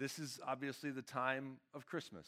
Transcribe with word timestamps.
this 0.00 0.18
is 0.18 0.40
obviously 0.48 0.90
the 0.90 1.02
time 1.02 1.58
of 1.74 1.84
Christmas. 1.84 2.26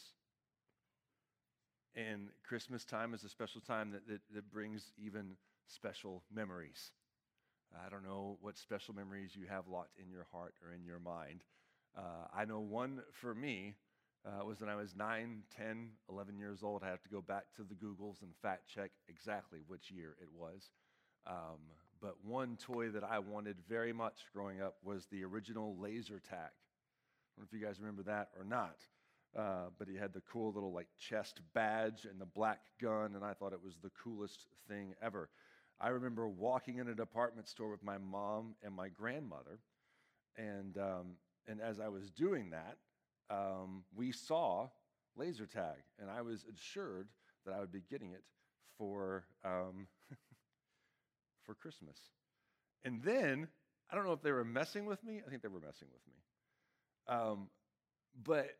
And 1.96 2.28
Christmas 2.46 2.84
time 2.84 3.14
is 3.14 3.24
a 3.24 3.30
special 3.30 3.62
time 3.62 3.92
that, 3.92 4.06
that, 4.06 4.20
that 4.34 4.52
brings 4.52 4.92
even 5.02 5.36
special 5.66 6.22
memories. 6.32 6.90
I 7.74 7.88
don't 7.88 8.04
know 8.04 8.36
what 8.42 8.58
special 8.58 8.94
memories 8.94 9.34
you 9.34 9.46
have 9.48 9.68
locked 9.68 9.98
in 9.98 10.10
your 10.10 10.26
heart 10.30 10.54
or 10.62 10.74
in 10.74 10.84
your 10.84 10.98
mind. 10.98 11.44
Uh, 11.96 12.26
I 12.36 12.44
know 12.44 12.60
one 12.60 13.02
for 13.10 13.34
me 13.34 13.74
uh, 14.26 14.44
was 14.44 14.60
when 14.60 14.68
I 14.68 14.76
was 14.76 14.94
9, 14.94 15.42
10, 15.56 15.88
11 16.10 16.36
years 16.36 16.62
old. 16.62 16.82
I 16.84 16.90
have 16.90 17.02
to 17.02 17.08
go 17.08 17.22
back 17.22 17.44
to 17.56 17.62
the 17.62 17.74
Googles 17.74 18.20
and 18.20 18.32
fact 18.42 18.68
check 18.68 18.90
exactly 19.08 19.60
which 19.66 19.90
year 19.90 20.14
it 20.20 20.28
was. 20.34 20.70
Um, 21.26 21.58
but 22.02 22.16
one 22.22 22.58
toy 22.58 22.90
that 22.90 23.04
I 23.04 23.18
wanted 23.18 23.56
very 23.66 23.94
much 23.94 24.26
growing 24.34 24.60
up 24.60 24.76
was 24.84 25.06
the 25.06 25.24
original 25.24 25.76
laser 25.80 26.20
tag. 26.20 26.50
I 27.36 27.40
don't 27.40 27.44
know 27.44 27.56
if 27.56 27.60
you 27.60 27.66
guys 27.66 27.80
remember 27.80 28.02
that 28.04 28.30
or 28.38 28.44
not. 28.44 28.76
Uh, 29.36 29.70
but 29.78 29.88
he 29.88 29.96
had 29.96 30.12
the 30.12 30.20
cool 30.30 30.52
little 30.52 30.72
like 30.72 30.88
chest 30.98 31.40
badge 31.54 32.04
and 32.04 32.20
the 32.20 32.26
black 32.26 32.60
gun, 32.80 33.14
and 33.14 33.24
I 33.24 33.32
thought 33.32 33.54
it 33.54 33.64
was 33.64 33.78
the 33.82 33.90
coolest 34.02 34.46
thing 34.68 34.94
ever. 35.02 35.30
I 35.80 35.88
remember 35.88 36.28
walking 36.28 36.78
in 36.78 36.88
a 36.88 36.94
department 36.94 37.48
store 37.48 37.70
with 37.70 37.82
my 37.82 37.96
mom 37.96 38.54
and 38.62 38.74
my 38.74 38.88
grandmother, 38.88 39.60
and 40.36 40.76
um, 40.76 41.16
and 41.48 41.62
as 41.62 41.80
I 41.80 41.88
was 41.88 42.10
doing 42.10 42.50
that, 42.50 42.76
um, 43.30 43.84
we 43.96 44.12
saw 44.12 44.68
laser 45.16 45.46
tag, 45.46 45.78
and 45.98 46.10
I 46.10 46.20
was 46.20 46.44
assured 46.54 47.08
that 47.46 47.54
I 47.54 47.60
would 47.60 47.72
be 47.72 47.82
getting 47.90 48.12
it 48.12 48.22
for 48.76 49.24
um, 49.46 49.86
for 51.44 51.54
Christmas. 51.54 51.96
And 52.84 53.02
then 53.02 53.48
I 53.90 53.94
don't 53.94 54.04
know 54.04 54.12
if 54.12 54.22
they 54.22 54.32
were 54.32 54.44
messing 54.44 54.84
with 54.84 55.02
me. 55.02 55.22
I 55.26 55.30
think 55.30 55.40
they 55.40 55.48
were 55.48 55.60
messing 55.60 55.88
with 55.90 56.06
me. 56.06 56.20
Um, 57.08 57.48
but 58.24 58.50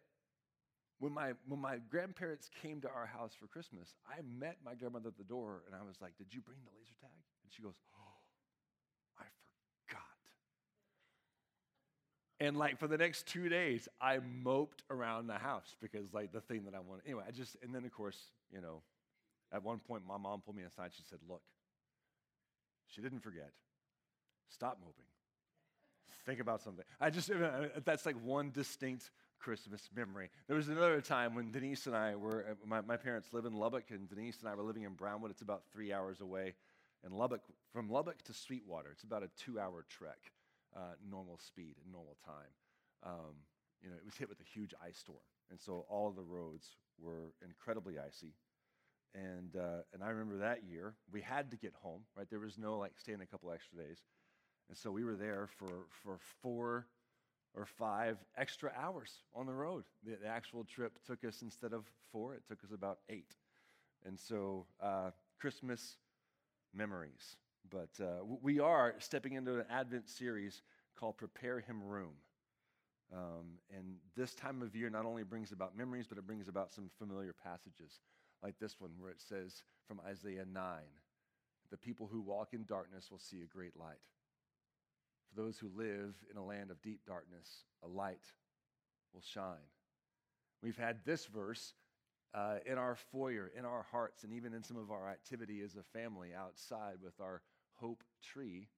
when 0.99 1.13
my 1.13 1.33
when 1.49 1.61
my 1.61 1.79
grandparents 1.91 2.49
came 2.63 2.81
to 2.81 2.89
our 2.91 3.07
house 3.07 3.33
for 3.39 3.47
Christmas, 3.47 3.95
I 4.09 4.23
met 4.23 4.59
my 4.65 4.75
grandmother 4.75 5.09
at 5.09 5.19
the 5.19 5.25
door, 5.25 5.63
and 5.67 5.75
I 5.75 5.83
was 5.85 6.01
like, 6.01 6.17
"Did 6.17 6.33
you 6.33 6.41
bring 6.41 6.59
the 6.65 6.71
laser 6.79 6.95
tag?" 7.01 7.11
And 7.43 7.53
she 7.53 7.63
goes, 7.63 7.75
"Oh, 7.99 8.19
I 9.19 9.25
forgot." 9.87 10.07
And 12.41 12.57
like 12.57 12.79
for 12.79 12.89
the 12.89 12.99
next 12.99 13.27
two 13.27 13.49
days, 13.49 13.89
I 14.01 14.19
moped 14.19 14.83
around 14.91 15.27
the 15.29 15.39
house 15.39 15.77
because 15.81 16.13
like 16.13 16.33
the 16.33 16.41
thing 16.41 16.65
that 16.65 16.75
I 16.75 16.81
wanted. 16.81 17.05
Anyway, 17.07 17.25
I 17.27 17.31
just 17.31 17.57
and 17.63 17.75
then 17.75 17.85
of 17.85 17.93
course, 17.93 18.19
you 18.53 18.61
know, 18.61 18.83
at 19.53 19.63
one 19.63 19.79
point 19.81 20.05
my 20.07 20.19
mom 20.19 20.41
pulled 20.43 20.57
me 20.57 20.65
aside. 20.65 20.91
She 20.97 21.05
said, 21.09 21.21
"Look, 21.29 21.43
she 22.89 23.01
didn't 23.01 23.21
forget. 23.21 23.53
Stop 24.49 24.79
moping. 24.81 25.12
Think 26.27 26.41
about 26.41 26.63
something." 26.63 26.85
I 27.01 27.11
just 27.11 27.31
uh, 27.31 27.69
that's 27.85 28.07
like 28.07 28.17
one 28.23 28.51
distinct 28.51 29.11
Christmas 29.43 29.91
memory. 29.95 30.31
There 30.47 30.57
was 30.57 30.69
another 30.69 31.01
time 31.01 31.35
when 31.35 31.51
Denise 31.51 31.87
and 31.87 31.97
I 31.97 32.15
were, 32.15 32.47
uh, 32.51 32.55
my, 32.65 32.81
my 32.81 32.97
parents 32.97 33.33
live 33.33 33.45
in 33.45 33.53
Lubbock, 33.53 33.91
and 33.91 34.09
Denise 34.09 34.39
and 34.41 34.49
I 34.49 34.55
were 34.55 34.63
living 34.63 34.85
in 34.85 34.95
Brownwood. 34.95 35.33
It's 35.33 35.43
about 35.43 35.65
three 35.73 35.93
hours 35.93 36.21
away. 36.21 36.55
And 37.05 37.13
Lubbock, 37.13 37.43
from 37.73 37.91
Lubbock 37.91 38.23
to 38.23 38.33
Sweetwater, 38.33 38.91
it's 38.93 39.03
about 39.03 39.25
a 39.25 39.31
two 39.37 39.59
hour 39.59 39.85
trek 39.89 40.31
uh, 40.77 40.95
normal 41.11 41.39
speed 41.39 41.75
and 41.83 41.93
normal 41.93 42.17
time. 42.25 42.53
Um, 43.05 43.35
you 43.83 43.91
know, 43.91 43.97
it 43.97 44.05
was 44.05 44.15
hit 44.15 44.29
with 44.29 44.39
a 44.41 44.45
huge 44.45 44.75
ice 44.85 44.99
storm, 44.99 45.19
and 45.51 45.61
so 45.61 45.85
all 45.89 46.09
of 46.09 46.15
the 46.15 46.23
roads 46.23 46.77
were 47.01 47.35
incredibly 47.45 47.95
icy. 47.99 48.35
And 49.15 49.57
uh, 49.57 49.83
and 49.93 50.03
I 50.03 50.11
remember 50.11 50.39
that 50.39 50.63
year 50.65 50.95
we 51.11 51.21
had 51.21 51.51
to 51.51 51.57
get 51.57 51.75
home. 51.83 52.03
Right, 52.17 52.31
there 52.31 52.39
was 52.39 52.59
no 52.59 52.79
like 52.79 52.93
staying 52.97 53.21
a 53.21 53.27
couple 53.27 53.51
extra 53.51 53.79
days, 53.79 53.99
and 54.69 54.77
so 54.77 54.91
we 54.91 55.05
were 55.05 55.17
there 55.17 55.49
for 55.59 55.87
for 56.03 56.19
four 56.41 56.87
or 57.55 57.67
five 57.67 58.19
extra 58.37 58.73
hours 58.77 59.25
on 59.35 59.47
the 59.47 59.53
road. 59.53 59.85
The, 60.05 60.17
the 60.23 60.29
actual 60.29 60.65
trip 60.65 60.99
took 61.07 61.25
us 61.25 61.43
instead 61.43 61.73
of 61.73 61.85
four, 62.11 62.35
it 62.35 62.43
took 62.49 62.65
us 62.65 62.73
about 62.73 62.99
eight. 63.09 63.35
And 64.05 64.19
so 64.19 64.67
uh, 64.83 65.11
Christmas 65.39 65.97
memories. 66.75 67.37
But 67.71 67.91
uh, 68.03 68.25
we 68.43 68.59
are 68.59 68.95
stepping 68.99 69.35
into 69.35 69.61
an 69.61 69.67
Advent 69.71 70.09
series 70.09 70.63
called 70.97 71.17
Prepare 71.17 71.61
Him 71.61 71.83
Room. 71.83 72.15
Um, 73.13 73.59
and 73.77 73.97
this 74.17 74.35
time 74.35 74.63
of 74.63 74.75
year 74.75 74.89
not 74.89 75.05
only 75.05 75.23
brings 75.23 75.53
about 75.53 75.77
memories, 75.77 76.07
but 76.09 76.19
it 76.19 76.27
brings 76.27 76.49
about 76.49 76.73
some 76.73 76.91
familiar 76.99 77.35
passages, 77.35 78.01
like 78.43 78.59
this 78.59 78.81
one 78.81 78.91
where 78.99 79.11
it 79.11 79.21
says 79.21 79.63
from 79.87 80.01
Isaiah 80.07 80.47
9 80.51 80.65
The 81.71 81.77
people 81.77 82.09
who 82.11 82.23
walk 82.23 82.55
in 82.55 82.65
darkness 82.65 83.11
will 83.11 83.19
see 83.19 83.43
a 83.43 83.47
great 83.47 83.77
light. 83.79 83.99
For 85.33 85.43
those 85.43 85.59
who 85.59 85.71
live 85.75 86.15
in 86.31 86.37
a 86.37 86.45
land 86.45 86.71
of 86.71 86.83
deep 86.83 87.01
darkness, 87.07 87.65
a 87.83 87.89
light 87.89 88.25
will 89.15 89.23
shine. 89.23 89.71
We've 90.63 90.77
had 90.77 91.05
this 91.05 91.27
verse 91.27 91.75
uh, 92.35 92.59
in 92.67 92.79
our 92.79 92.97
foyer, 92.97 93.51
in 93.57 93.65
our 93.65 93.87
hearts, 93.91 94.25
and 94.25 94.33
even 94.33 94.55
in 94.55 94.63
some 94.63 94.77
of 94.77 94.91
our 94.91 95.09
activity 95.09 95.63
as 95.63 95.77
a 95.77 95.83
family 95.99 96.31
outside 96.35 96.97
with 97.03 97.21
our 97.21 97.43
hope 97.75 98.03
tree 98.23 98.69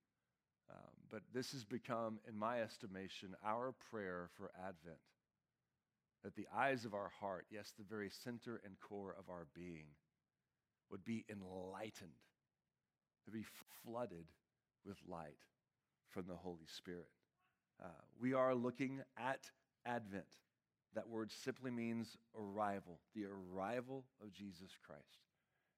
um, 0.70 0.92
but 1.10 1.22
this 1.32 1.52
has 1.52 1.64
become, 1.64 2.18
in 2.28 2.38
my 2.38 2.60
estimation, 2.62 3.34
our 3.44 3.74
prayer 3.90 4.30
for 4.36 4.50
Advent. 4.58 4.98
That 6.22 6.36
the 6.36 6.48
eyes 6.54 6.84
of 6.84 6.94
our 6.94 7.10
heart, 7.20 7.46
yes, 7.50 7.72
the 7.76 7.84
very 7.84 8.10
center 8.10 8.60
and 8.64 8.80
core 8.80 9.14
of 9.18 9.28
our 9.28 9.46
being, 9.54 9.86
would 10.90 11.04
be 11.04 11.24
enlightened, 11.28 12.10
to 13.26 13.30
be 13.30 13.44
flooded 13.84 14.26
with 14.86 14.96
light 15.06 15.38
from 16.14 16.26
the 16.28 16.36
Holy 16.36 16.66
Spirit. 16.66 17.08
Uh, 17.82 17.88
we 18.20 18.32
are 18.32 18.54
looking 18.54 19.00
at 19.18 19.40
Advent. 19.84 20.24
That 20.94 21.08
word 21.08 21.32
simply 21.32 21.72
means 21.72 22.16
arrival, 22.38 23.00
the 23.16 23.24
arrival 23.26 24.04
of 24.22 24.32
Jesus 24.32 24.70
Christ. 24.86 25.18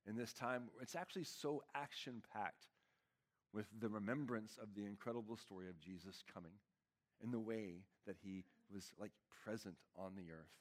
In 0.06 0.14
this 0.14 0.34
time, 0.34 0.64
it's 0.82 0.94
actually 0.94 1.24
so 1.24 1.62
action 1.74 2.22
packed 2.34 2.66
with 3.54 3.64
the 3.80 3.88
remembrance 3.88 4.58
of 4.62 4.68
the 4.76 4.84
incredible 4.84 5.38
story 5.38 5.68
of 5.68 5.80
Jesus 5.80 6.22
coming 6.32 6.52
in 7.24 7.30
the 7.30 7.40
way 7.40 7.80
that 8.06 8.16
he 8.22 8.44
was 8.70 8.92
like 9.00 9.12
present 9.42 9.76
on 9.96 10.12
the 10.14 10.30
earth. 10.30 10.52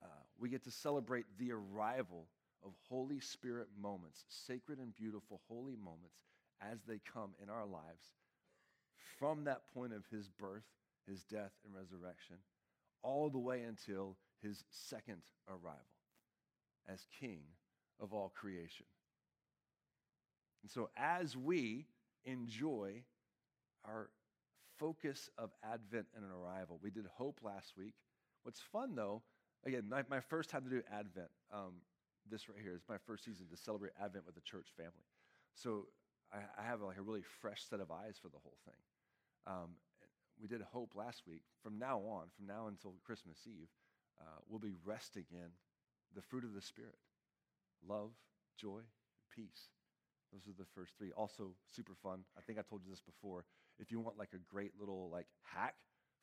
Uh, 0.00 0.22
we 0.38 0.48
get 0.48 0.62
to 0.62 0.70
celebrate 0.70 1.26
the 1.38 1.50
arrival 1.50 2.28
of 2.64 2.70
Holy 2.88 3.18
Spirit 3.18 3.66
moments, 3.76 4.24
sacred 4.28 4.78
and 4.78 4.94
beautiful 4.94 5.40
holy 5.48 5.74
moments 5.74 6.20
as 6.60 6.78
they 6.86 7.00
come 7.12 7.32
in 7.42 7.50
our 7.50 7.66
lives 7.66 8.12
from 9.18 9.44
that 9.44 9.62
point 9.74 9.92
of 9.92 10.04
his 10.10 10.28
birth, 10.28 10.64
his 11.08 11.22
death, 11.24 11.52
and 11.64 11.74
resurrection, 11.74 12.36
all 13.02 13.30
the 13.30 13.38
way 13.38 13.62
until 13.62 14.16
his 14.42 14.64
second 14.70 15.22
arrival 15.48 15.78
as 16.88 17.06
King 17.20 17.40
of 18.00 18.12
all 18.12 18.32
creation. 18.34 18.86
And 20.62 20.70
so, 20.70 20.90
as 20.96 21.36
we 21.36 21.86
enjoy 22.24 23.02
our 23.84 24.10
focus 24.78 25.30
of 25.38 25.50
Advent 25.62 26.06
and 26.14 26.24
an 26.24 26.30
arrival. 26.30 26.78
We 26.82 26.90
did 26.90 27.06
Hope 27.06 27.40
last 27.42 27.74
week. 27.76 27.94
What's 28.42 28.60
fun 28.60 28.94
though, 28.94 29.22
again, 29.64 29.84
my, 29.88 30.02
my 30.10 30.20
first 30.20 30.50
time 30.50 30.64
to 30.64 30.70
do 30.70 30.82
Advent, 30.92 31.30
um, 31.52 31.74
this 32.28 32.48
right 32.48 32.58
here 32.60 32.74
is 32.74 32.82
my 32.88 32.98
first 33.06 33.24
season 33.24 33.46
to 33.50 33.56
celebrate 33.56 33.92
Advent 34.02 34.26
with 34.26 34.34
the 34.34 34.40
church 34.40 34.68
family. 34.76 35.06
So 35.54 35.86
I, 36.32 36.38
I 36.60 36.66
have 36.66 36.80
like 36.80 36.98
a 36.98 37.02
really 37.02 37.22
fresh 37.40 37.62
set 37.68 37.80
of 37.80 37.90
eyes 37.90 38.16
for 38.20 38.28
the 38.28 38.38
whole 38.42 38.56
thing. 38.64 38.74
Um, 39.46 39.76
we 40.40 40.48
did 40.48 40.60
Hope 40.72 40.92
last 40.94 41.22
week. 41.26 41.42
From 41.62 41.78
now 41.78 41.98
on, 41.98 42.26
from 42.36 42.46
now 42.46 42.66
until 42.66 42.94
Christmas 43.04 43.38
Eve, 43.46 43.68
uh, 44.20 44.38
we'll 44.48 44.58
be 44.58 44.74
resting 44.84 45.24
in 45.30 45.50
the 46.14 46.22
fruit 46.22 46.44
of 46.44 46.54
the 46.54 46.62
Spirit 46.62 46.96
love, 47.88 48.10
joy, 48.56 48.80
peace. 49.34 49.70
Those 50.32 50.46
are 50.46 50.56
the 50.56 50.68
first 50.74 50.92
three. 50.96 51.10
Also, 51.16 51.50
super 51.74 51.94
fun. 52.02 52.20
I 52.38 52.40
think 52.40 52.58
I 52.58 52.62
told 52.62 52.82
you 52.84 52.90
this 52.90 53.02
before. 53.02 53.44
If 53.78 53.90
you 53.90 54.00
want 54.00 54.18
like 54.18 54.32
a 54.34 54.52
great 54.52 54.72
little 54.78 55.10
like 55.10 55.26
hack 55.42 55.74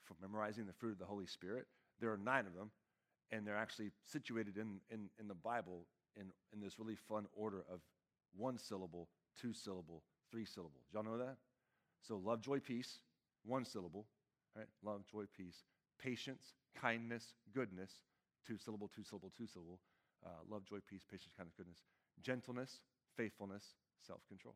for 0.05 0.15
memorizing 0.21 0.65
the 0.65 0.73
fruit 0.73 0.93
of 0.93 0.99
the 0.99 1.05
Holy 1.05 1.27
Spirit, 1.27 1.67
there 1.99 2.11
are 2.11 2.17
nine 2.17 2.47
of 2.47 2.55
them, 2.55 2.71
and 3.31 3.45
they're 3.45 3.57
actually 3.57 3.91
situated 4.05 4.57
in, 4.57 4.79
in, 4.89 5.09
in 5.19 5.27
the 5.27 5.35
Bible 5.35 5.85
in, 6.15 6.31
in 6.53 6.61
this 6.61 6.79
really 6.79 6.95
fun 6.95 7.25
order 7.33 7.63
of 7.71 7.81
one 8.35 8.57
syllable, 8.57 9.09
two 9.39 9.53
syllable, 9.53 10.03
three 10.31 10.45
syllable. 10.45 10.81
Y'all 10.93 11.03
know 11.03 11.17
that? 11.17 11.35
So 12.01 12.17
love, 12.17 12.41
joy, 12.41 12.59
peace, 12.59 12.99
one 13.43 13.65
syllable. 13.65 14.05
Right? 14.55 14.67
Love, 14.83 15.01
joy, 15.11 15.23
peace, 15.35 15.63
patience, 16.01 16.53
kindness, 16.79 17.33
goodness, 17.53 17.91
two 18.45 18.57
syllable, 18.57 18.89
two 18.93 19.03
syllable, 19.03 19.31
two 19.37 19.47
syllable. 19.47 19.79
Uh, 20.25 20.29
love, 20.49 20.65
joy, 20.65 20.79
peace, 20.87 21.03
patience, 21.09 21.33
kindness, 21.37 21.53
goodness, 21.55 21.77
gentleness, 22.21 22.81
faithfulness, 23.15 23.63
self 24.05 24.21
control. 24.27 24.55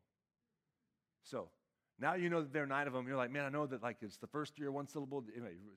So 1.22 1.48
now 1.98 2.14
you 2.14 2.28
know 2.28 2.42
that 2.42 2.52
there 2.52 2.62
are 2.62 2.66
nine 2.66 2.86
of 2.86 2.92
them. 2.92 3.06
You're 3.06 3.16
like, 3.16 3.30
man, 3.30 3.44
I 3.44 3.48
know 3.48 3.66
that 3.66 3.82
like 3.82 3.98
it's 4.02 4.18
the 4.18 4.26
first 4.26 4.60
are 4.60 4.72
one 4.72 4.88
syllable. 4.88 5.24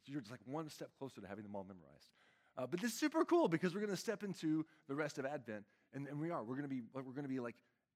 You're 0.06 0.22
just 0.22 0.32
like 0.32 0.42
one 0.46 0.70
step 0.70 0.90
closer 0.98 1.22
to 1.22 1.28
having 1.28 1.44
them 1.44 1.56
all 1.56 1.64
memorized. 1.64 2.12
Uh, 2.58 2.66
but 2.66 2.82
this 2.82 2.92
is 2.92 3.00
super 3.00 3.24
cool 3.24 3.48
because 3.48 3.74
we're 3.74 3.82
going 3.82 3.92
to 3.92 3.98
step 3.98 4.24
into 4.24 4.66
the 4.88 4.96
rest 4.96 5.20
of 5.20 5.26
Advent, 5.26 5.64
and, 5.94 6.08
and 6.08 6.20
we 6.20 6.32
are. 6.32 6.44
We're 6.44 6.56
going 6.56 6.68
to 6.68 6.76
be 6.76 6.82
we're 6.92 7.04
going 7.04 7.24
to 7.24 7.30
be 7.30 7.40
like 7.40 7.56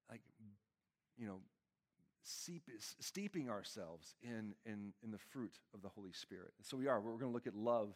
like 0.10 0.22
you 1.18 1.26
know 1.26 1.40
steeping 2.24 3.50
ourselves 3.50 4.16
in, 4.22 4.54
in 4.66 4.94
in 5.04 5.12
the 5.12 5.18
fruit 5.18 5.54
of 5.74 5.82
the 5.82 5.90
Holy 5.90 6.12
Spirit. 6.12 6.54
And 6.58 6.66
so 6.66 6.78
we 6.78 6.88
are. 6.88 7.00
We're 7.00 7.12
going 7.12 7.32
to 7.32 7.34
look 7.34 7.48
at 7.48 7.56
love 7.56 7.96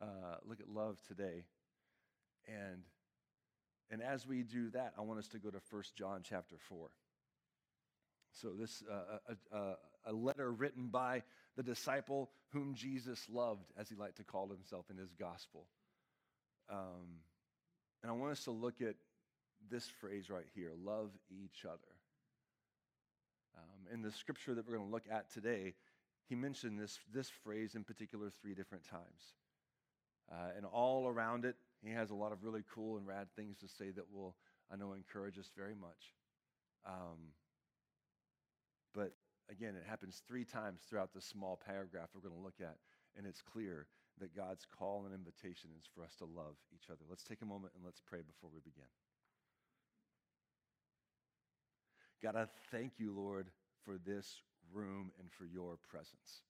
uh, 0.00 0.36
look 0.46 0.60
at 0.60 0.68
love 0.68 0.98
today. 1.06 1.44
And, 2.46 2.82
and 3.90 4.02
as 4.02 4.26
we 4.26 4.42
do 4.42 4.70
that, 4.70 4.94
I 4.96 5.02
want 5.02 5.18
us 5.18 5.28
to 5.28 5.38
go 5.38 5.50
to 5.50 5.60
1 5.70 5.82
John 5.96 6.20
chapter 6.22 6.56
4. 6.68 6.88
So, 8.32 8.50
this 8.58 8.82
uh, 8.90 9.34
a, 9.52 9.56
a, 9.56 9.76
a, 10.06 10.12
letter 10.12 10.52
written 10.52 10.88
by 10.88 11.22
the 11.56 11.62
disciple 11.62 12.30
whom 12.52 12.74
Jesus 12.74 13.26
loved, 13.30 13.72
as 13.76 13.88
he 13.88 13.96
liked 13.96 14.18
to 14.18 14.22
call 14.22 14.48
himself 14.48 14.84
in 14.90 14.98
his 14.98 15.12
gospel. 15.14 15.66
Um, 16.70 17.22
and 18.02 18.12
I 18.12 18.14
want 18.14 18.32
us 18.32 18.44
to 18.44 18.50
look 18.50 18.80
at 18.82 18.96
this 19.70 19.88
phrase 20.00 20.30
right 20.30 20.46
here 20.54 20.72
love 20.84 21.10
each 21.30 21.64
other. 21.64 21.97
Um, 23.58 23.92
in 23.92 24.02
the 24.02 24.12
scripture 24.12 24.54
that 24.54 24.66
we're 24.66 24.76
going 24.76 24.88
to 24.88 24.92
look 24.92 25.06
at 25.10 25.32
today, 25.32 25.74
he 26.28 26.34
mentioned 26.34 26.78
this, 26.78 26.98
this 27.12 27.28
phrase 27.28 27.74
in 27.74 27.84
particular 27.84 28.30
three 28.40 28.54
different 28.54 28.84
times. 28.84 29.34
Uh, 30.30 30.50
and 30.56 30.66
all 30.66 31.08
around 31.08 31.44
it, 31.44 31.56
he 31.82 31.90
has 31.90 32.10
a 32.10 32.14
lot 32.14 32.32
of 32.32 32.44
really 32.44 32.62
cool 32.72 32.96
and 32.96 33.06
rad 33.06 33.28
things 33.34 33.58
to 33.58 33.68
say 33.68 33.90
that 33.90 34.04
will, 34.12 34.36
I 34.70 34.76
know, 34.76 34.92
encourage 34.92 35.38
us 35.38 35.50
very 35.56 35.74
much. 35.74 36.14
Um, 36.86 37.32
but 38.94 39.12
again, 39.50 39.74
it 39.74 39.84
happens 39.88 40.22
three 40.28 40.44
times 40.44 40.82
throughout 40.88 41.14
this 41.14 41.24
small 41.24 41.58
paragraph 41.64 42.10
we're 42.14 42.28
going 42.28 42.38
to 42.38 42.44
look 42.44 42.60
at, 42.60 42.76
and 43.16 43.26
it's 43.26 43.42
clear 43.42 43.86
that 44.20 44.36
God's 44.36 44.66
call 44.66 45.04
and 45.06 45.14
invitation 45.14 45.70
is 45.78 45.84
for 45.94 46.04
us 46.04 46.14
to 46.16 46.24
love 46.24 46.56
each 46.74 46.90
other. 46.90 47.00
Let's 47.08 47.24
take 47.24 47.42
a 47.42 47.46
moment 47.46 47.72
and 47.74 47.84
let's 47.84 48.02
pray 48.04 48.20
before 48.20 48.50
we 48.52 48.60
begin. 48.60 48.88
God, 52.22 52.36
I 52.36 52.46
thank 52.70 52.92
you, 52.98 53.12
Lord, 53.12 53.48
for 53.84 53.96
this 54.04 54.40
room 54.72 55.12
and 55.18 55.30
for 55.30 55.44
your 55.44 55.78
presence. 55.88 56.42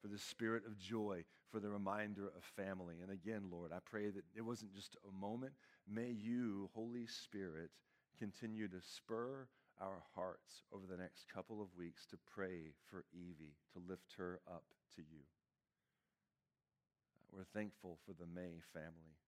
For 0.00 0.08
the 0.08 0.18
spirit 0.18 0.64
of 0.66 0.78
joy, 0.78 1.24
for 1.50 1.60
the 1.60 1.68
reminder 1.68 2.26
of 2.36 2.44
family. 2.56 2.96
And 3.02 3.10
again, 3.10 3.42
Lord, 3.50 3.72
I 3.72 3.78
pray 3.84 4.10
that 4.10 4.24
it 4.34 4.42
wasn't 4.42 4.74
just 4.74 4.96
a 5.08 5.20
moment. 5.20 5.52
May 5.88 6.10
you, 6.10 6.70
Holy 6.74 7.06
Spirit, 7.06 7.70
continue 8.18 8.68
to 8.68 8.80
spur 8.80 9.46
our 9.80 10.02
hearts 10.14 10.62
over 10.72 10.84
the 10.88 11.00
next 11.00 11.26
couple 11.32 11.60
of 11.60 11.68
weeks 11.76 12.06
to 12.06 12.16
pray 12.32 12.72
for 12.88 13.04
Evie, 13.12 13.56
to 13.74 13.82
lift 13.88 14.14
her 14.16 14.40
up 14.48 14.64
to 14.96 15.02
you. 15.02 15.22
We're 17.32 17.44
thankful 17.44 17.98
for 18.06 18.12
the 18.12 18.26
May 18.26 18.60
family. 18.72 19.21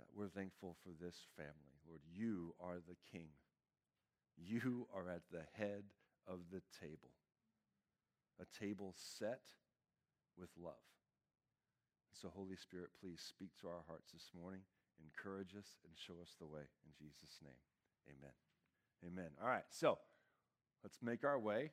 Uh, 0.00 0.04
we're 0.16 0.32
thankful 0.32 0.76
for 0.82 0.92
this 0.96 1.28
family. 1.36 1.76
Lord, 1.86 2.00
you 2.08 2.54
are 2.60 2.80
the 2.80 2.96
king. 3.12 3.28
You 4.36 4.86
are 4.94 5.10
at 5.10 5.28
the 5.30 5.44
head 5.52 5.84
of 6.26 6.48
the 6.50 6.62
table, 6.80 7.12
a 8.40 8.46
table 8.48 8.94
set 8.96 9.44
with 10.38 10.48
love. 10.56 10.80
So, 12.16 12.32
Holy 12.32 12.56
Spirit, 12.56 12.90
please 13.00 13.20
speak 13.20 13.50
to 13.60 13.68
our 13.68 13.84
hearts 13.86 14.12
this 14.12 14.32
morning, 14.32 14.60
encourage 14.96 15.52
us, 15.52 15.76
and 15.84 15.92
show 15.92 16.16
us 16.22 16.36
the 16.40 16.46
way. 16.46 16.64
In 16.84 16.92
Jesus' 16.96 17.36
name, 17.44 17.60
amen. 18.08 18.36
Amen. 19.04 19.30
All 19.42 19.48
right, 19.48 19.68
so 19.68 19.98
let's 20.82 20.98
make 21.02 21.24
our 21.24 21.38
way 21.38 21.72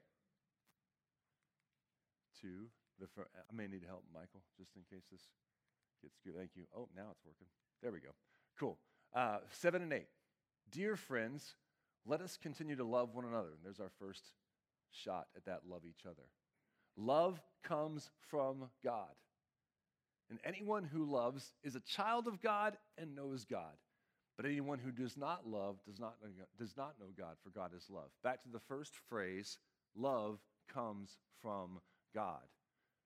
to 2.42 2.68
the. 3.00 3.08
I 3.18 3.54
may 3.56 3.68
need 3.68 3.84
help, 3.88 4.04
Michael, 4.12 4.44
just 4.60 4.76
in 4.76 4.84
case 4.92 5.08
this 5.12 5.32
gets 6.02 6.20
good. 6.24 6.36
Thank 6.36 6.52
you. 6.56 6.64
Oh, 6.76 6.88
now 6.96 7.12
it's 7.12 7.24
working. 7.24 7.48
There 7.82 7.92
we 7.92 8.00
go. 8.00 8.10
Cool. 8.60 8.78
Uh, 9.14 9.38
seven 9.52 9.82
and 9.82 9.94
eight. 9.94 10.08
Dear 10.72 10.96
friends, 10.96 11.56
let 12.06 12.22
us 12.22 12.38
continue 12.42 12.76
to 12.76 12.84
love 12.84 13.14
one 13.14 13.26
another. 13.26 13.50
And 13.50 13.60
there's 13.64 13.80
our 13.80 13.92
first 14.00 14.32
shot 14.92 15.28
at 15.36 15.46
that 15.46 15.62
love 15.70 15.82
each 15.88 16.06
other. 16.06 16.24
Love 16.96 17.42
comes 17.64 18.10
from 18.30 18.70
God. 18.84 19.14
And 20.30 20.40
anyone 20.44 20.84
who 20.84 21.06
loves 21.06 21.54
is 21.64 21.76
a 21.76 21.80
child 21.82 22.28
of 22.28 22.42
God 22.42 22.78
and 22.98 23.16
knows 23.16 23.46
God. 23.46 23.76
But 24.36 24.46
anyone 24.46 24.80
who 24.80 24.92
does 24.92 25.18
not 25.18 25.48
love 25.48 25.78
does 25.86 26.00
not, 26.00 26.16
does 26.60 26.76
not 26.78 26.96
know 27.00 27.08
God, 27.18 27.36
for 27.44 27.50
God 27.50 27.72
is 27.76 27.88
love. 27.90 28.10
Back 28.24 28.42
to 28.44 28.50
the 28.50 28.60
first 28.60 28.94
phrase 29.10 29.58
love 29.96 30.40
comes 30.72 31.18
from 31.42 31.80
God. 32.14 32.44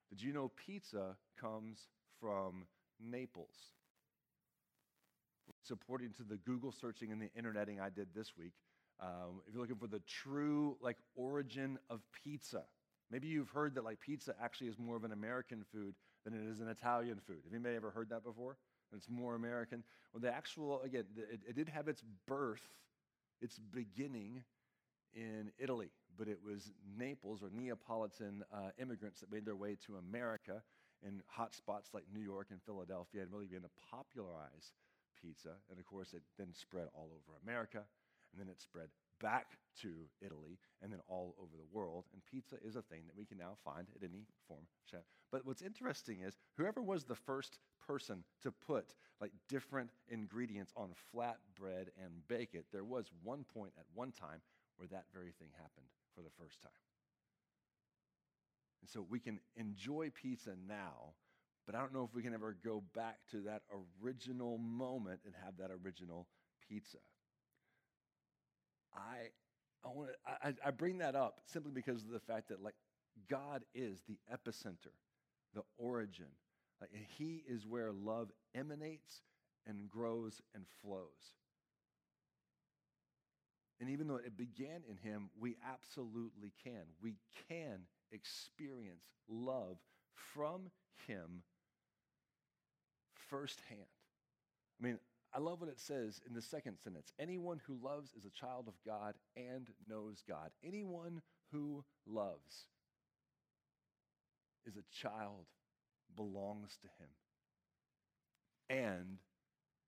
Did 0.09 0.21
you 0.21 0.33
know 0.33 0.51
pizza 0.65 1.15
comes 1.39 1.87
from 2.19 2.65
Naples? 2.99 3.55
Supporting 5.61 6.11
to 6.13 6.23
the 6.23 6.37
Google 6.37 6.71
searching 6.71 7.11
and 7.11 7.21
the 7.21 7.29
interneting 7.35 7.79
I 7.79 7.89
did 7.89 8.07
this 8.15 8.33
week. 8.37 8.53
Um, 8.99 9.41
if 9.47 9.53
you're 9.53 9.61
looking 9.61 9.77
for 9.77 9.87
the 9.87 10.01
true 10.07 10.77
like 10.81 10.97
origin 11.15 11.79
of 11.89 12.01
pizza, 12.23 12.63
maybe 13.09 13.27
you've 13.27 13.49
heard 13.49 13.75
that 13.75 13.83
like 13.83 13.99
pizza 13.99 14.35
actually 14.41 14.67
is 14.67 14.77
more 14.77 14.95
of 14.95 15.03
an 15.03 15.11
American 15.11 15.63
food 15.71 15.95
than 16.23 16.33
it 16.33 16.47
is 16.49 16.59
an 16.59 16.67
Italian 16.67 17.19
food. 17.25 17.39
Have 17.43 17.53
anybody 17.53 17.75
ever 17.75 17.91
heard 17.91 18.09
that 18.09 18.23
before? 18.23 18.57
It's 18.95 19.09
more 19.09 19.35
American. 19.35 19.83
Well, 20.13 20.21
the 20.21 20.33
actual 20.33 20.81
again, 20.81 21.05
it, 21.15 21.39
it 21.47 21.55
did 21.55 21.69
have 21.69 21.87
its 21.87 22.03
birth, 22.27 22.67
its 23.41 23.57
beginning 23.57 24.43
in 25.13 25.51
Italy, 25.57 25.89
but 26.17 26.27
it 26.27 26.39
was 26.43 26.71
Naples 26.97 27.41
or 27.41 27.49
Neapolitan 27.51 28.43
uh, 28.53 28.69
immigrants 28.79 29.19
that 29.21 29.31
made 29.31 29.45
their 29.45 29.55
way 29.55 29.77
to 29.87 29.95
America 29.95 30.61
in 31.03 31.21
hot 31.27 31.55
spots 31.55 31.89
like 31.93 32.03
New 32.13 32.21
York 32.21 32.47
and 32.51 32.61
Philadelphia 32.63 33.21
and 33.21 33.31
really 33.31 33.45
began 33.45 33.63
to 33.63 33.69
popularize 33.89 34.73
pizza. 35.21 35.55
And 35.69 35.79
of 35.79 35.85
course, 35.85 36.13
it 36.13 36.23
then 36.37 36.53
spread 36.53 36.87
all 36.93 37.09
over 37.11 37.37
America, 37.43 37.83
and 38.31 38.39
then 38.39 38.49
it 38.49 38.61
spread 38.61 38.89
back 39.19 39.57
to 39.81 39.89
Italy, 40.21 40.57
and 40.81 40.91
then 40.91 40.99
all 41.07 41.35
over 41.39 41.55
the 41.55 41.77
world. 41.77 42.05
And 42.13 42.21
pizza 42.25 42.55
is 42.65 42.75
a 42.75 42.81
thing 42.81 43.03
that 43.07 43.15
we 43.15 43.25
can 43.25 43.37
now 43.37 43.55
find 43.63 43.87
at 43.95 44.03
any 44.03 44.25
form. 44.47 44.65
But 45.31 45.45
what's 45.45 45.61
interesting 45.61 46.21
is 46.21 46.35
whoever 46.57 46.81
was 46.81 47.05
the 47.05 47.15
first 47.15 47.59
person 47.85 48.23
to 48.41 48.51
put 48.51 48.93
like 49.21 49.31
different 49.47 49.89
ingredients 50.09 50.73
on 50.75 50.89
flat 51.11 51.37
bread 51.57 51.91
and 52.03 52.27
bake 52.27 52.53
it, 52.53 52.65
there 52.71 52.83
was 52.83 53.05
one 53.23 53.45
point 53.53 53.71
at 53.77 53.85
one 53.93 54.11
time 54.11 54.41
where 54.77 54.87
that 54.87 55.05
very 55.13 55.31
thing 55.31 55.49
happened 55.55 55.87
for 56.15 56.21
the 56.21 56.29
first 56.37 56.61
time. 56.61 56.71
And 58.81 58.89
so 58.89 59.05
we 59.07 59.19
can 59.19 59.39
enjoy 59.55 60.09
pizza 60.09 60.55
now 60.67 61.13
but 61.65 61.75
I 61.75 61.79
don't 61.79 61.93
know 61.93 62.03
if 62.03 62.13
we 62.15 62.23
can 62.23 62.33
ever 62.33 62.55
go 62.63 62.83
back 62.95 63.17
to 63.31 63.41
that 63.41 63.61
original 64.03 64.57
moment 64.57 65.21
and 65.25 65.33
have 65.43 65.57
that 65.57 65.69
original 65.71 66.27
pizza. 66.67 66.97
I, 68.93 69.29
I, 69.85 69.89
wanna, 69.93 70.11
I, 70.27 70.53
I 70.65 70.71
bring 70.71 70.97
that 70.99 71.15
up 71.15 71.41
simply 71.45 71.71
because 71.71 72.03
of 72.03 72.09
the 72.09 72.19
fact 72.19 72.49
that 72.49 72.61
like 72.61 72.75
God 73.29 73.63
is 73.73 74.01
the 74.07 74.17
epicenter, 74.31 74.93
the 75.53 75.63
origin. 75.77 76.27
Like, 76.79 76.91
he 77.17 77.43
is 77.47 77.67
where 77.67 77.91
love 77.91 78.31
emanates 78.55 79.21
and 79.67 79.87
grows 79.87 80.41
and 80.55 80.65
flows. 80.81 81.35
And 83.79 83.89
even 83.89 84.07
though 84.07 84.17
it 84.17 84.37
began 84.37 84.81
in 84.89 84.97
him, 84.97 85.29
we 85.39 85.57
absolutely 85.67 86.53
can. 86.63 86.83
We 87.01 87.15
can 87.49 87.81
experience 88.11 89.05
love 89.27 89.77
from 90.15 90.71
him 91.07 91.43
firsthand. 93.29 93.79
I 94.79 94.85
mean, 94.85 94.99
I 95.33 95.39
love 95.39 95.61
what 95.61 95.69
it 95.69 95.79
says 95.79 96.21
in 96.27 96.33
the 96.33 96.41
second 96.41 96.77
sentence 96.77 97.13
anyone 97.19 97.61
who 97.65 97.77
loves 97.81 98.11
is 98.13 98.25
a 98.25 98.29
child 98.29 98.67
of 98.67 98.73
God 98.85 99.15
and 99.37 99.69
knows 99.87 100.23
God. 100.27 100.51
Anyone 100.63 101.21
who 101.51 101.83
loves 102.05 102.67
is 104.65 104.75
a 104.77 104.83
child, 105.01 105.45
belongs 106.15 106.77
to 106.81 106.87
him, 106.99 107.09
and 108.69 109.17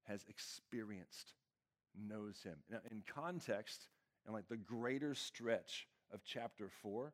has 0.04 0.26
experienced, 0.30 1.34
knows 1.96 2.42
him. 2.44 2.56
Now, 2.70 2.80
in 2.90 3.04
context, 3.14 3.88
and 4.26 4.34
like 4.34 4.48
the 4.48 4.58
greater 4.58 5.14
stretch 5.14 5.88
of 6.14 6.22
chapter 6.26 6.70
four, 6.82 7.14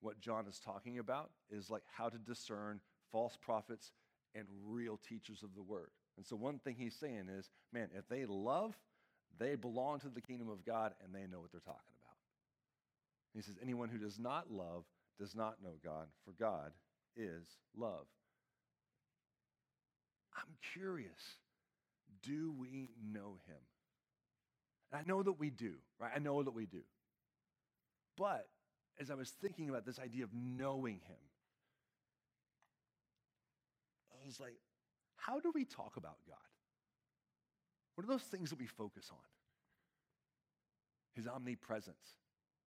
what 0.00 0.20
John 0.20 0.46
is 0.46 0.58
talking 0.58 0.98
about 0.98 1.30
is 1.50 1.70
like 1.70 1.82
how 1.96 2.08
to 2.08 2.18
discern 2.18 2.80
false 3.10 3.36
prophets 3.40 3.92
and 4.34 4.46
real 4.66 4.98
teachers 5.08 5.42
of 5.42 5.54
the 5.54 5.62
word. 5.62 5.90
And 6.16 6.26
so, 6.26 6.36
one 6.36 6.58
thing 6.58 6.76
he's 6.78 6.96
saying 6.96 7.28
is, 7.36 7.50
man, 7.72 7.88
if 7.96 8.08
they 8.08 8.26
love, 8.26 8.76
they 9.38 9.54
belong 9.54 10.00
to 10.00 10.08
the 10.08 10.20
kingdom 10.20 10.48
of 10.48 10.64
God 10.64 10.92
and 11.02 11.14
they 11.14 11.26
know 11.30 11.40
what 11.40 11.52
they're 11.52 11.60
talking 11.60 11.94
about. 12.02 12.16
He 13.34 13.42
says, 13.42 13.56
anyone 13.62 13.88
who 13.88 13.98
does 13.98 14.18
not 14.18 14.50
love 14.50 14.84
does 15.18 15.34
not 15.34 15.62
know 15.62 15.74
God, 15.84 16.06
for 16.24 16.32
God 16.32 16.72
is 17.16 17.46
love. 17.76 18.06
I'm 20.36 20.54
curious 20.72 21.38
do 22.22 22.52
we 22.58 22.90
know 23.12 23.36
him? 23.46 23.62
And 24.90 25.00
I 25.00 25.08
know 25.08 25.22
that 25.22 25.38
we 25.38 25.50
do, 25.50 25.74
right? 26.00 26.10
I 26.14 26.18
know 26.18 26.42
that 26.42 26.54
we 26.54 26.66
do. 26.66 26.82
But 28.16 28.46
as 29.00 29.10
I 29.10 29.14
was 29.14 29.30
thinking 29.30 29.68
about 29.68 29.84
this 29.86 29.98
idea 29.98 30.24
of 30.24 30.30
knowing 30.34 31.00
him, 31.06 31.16
was 34.28 34.38
like, 34.38 34.60
how 35.16 35.40
do 35.40 35.50
we 35.56 35.64
talk 35.64 35.96
about 35.96 36.20
God? 36.28 36.36
What 37.96 38.04
are 38.04 38.12
those 38.12 38.28
things 38.28 38.50
that 38.50 38.60
we 38.60 38.66
focus 38.68 39.08
on? 39.10 39.26
His 41.16 41.26
omnipresence. 41.26 42.20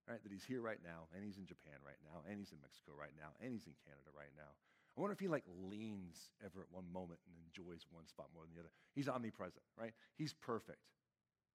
right? 0.10 0.22
That 0.24 0.32
he's 0.34 0.44
here 0.44 0.60
right 0.60 0.82
now, 0.84 1.08
and 1.16 1.24
he's 1.24 1.38
in 1.38 1.46
Japan 1.46 1.78
right 1.86 2.02
now, 2.04 2.26
and 2.28 2.42
he's 2.42 2.52
in 2.52 2.58
Mexico 2.60 2.92
right 2.98 3.14
now, 3.16 3.32
and 3.40 3.54
he's 3.54 3.70
in 3.70 3.78
Canada 3.86 4.10
right 4.18 4.34
now. 4.36 4.58
I 4.98 5.00
wonder 5.00 5.14
if 5.14 5.22
he 5.22 5.30
like 5.30 5.46
leans 5.48 6.34
ever 6.44 6.60
at 6.60 6.68
one 6.74 6.92
moment 6.92 7.22
and 7.24 7.36
enjoys 7.48 7.86
one 7.94 8.08
spot 8.10 8.28
more 8.34 8.44
than 8.44 8.52
the 8.58 8.60
other. 8.60 8.74
He's 8.92 9.08
omnipresent, 9.08 9.64
right? 9.80 9.94
He's 10.18 10.34
perfect. 10.34 10.84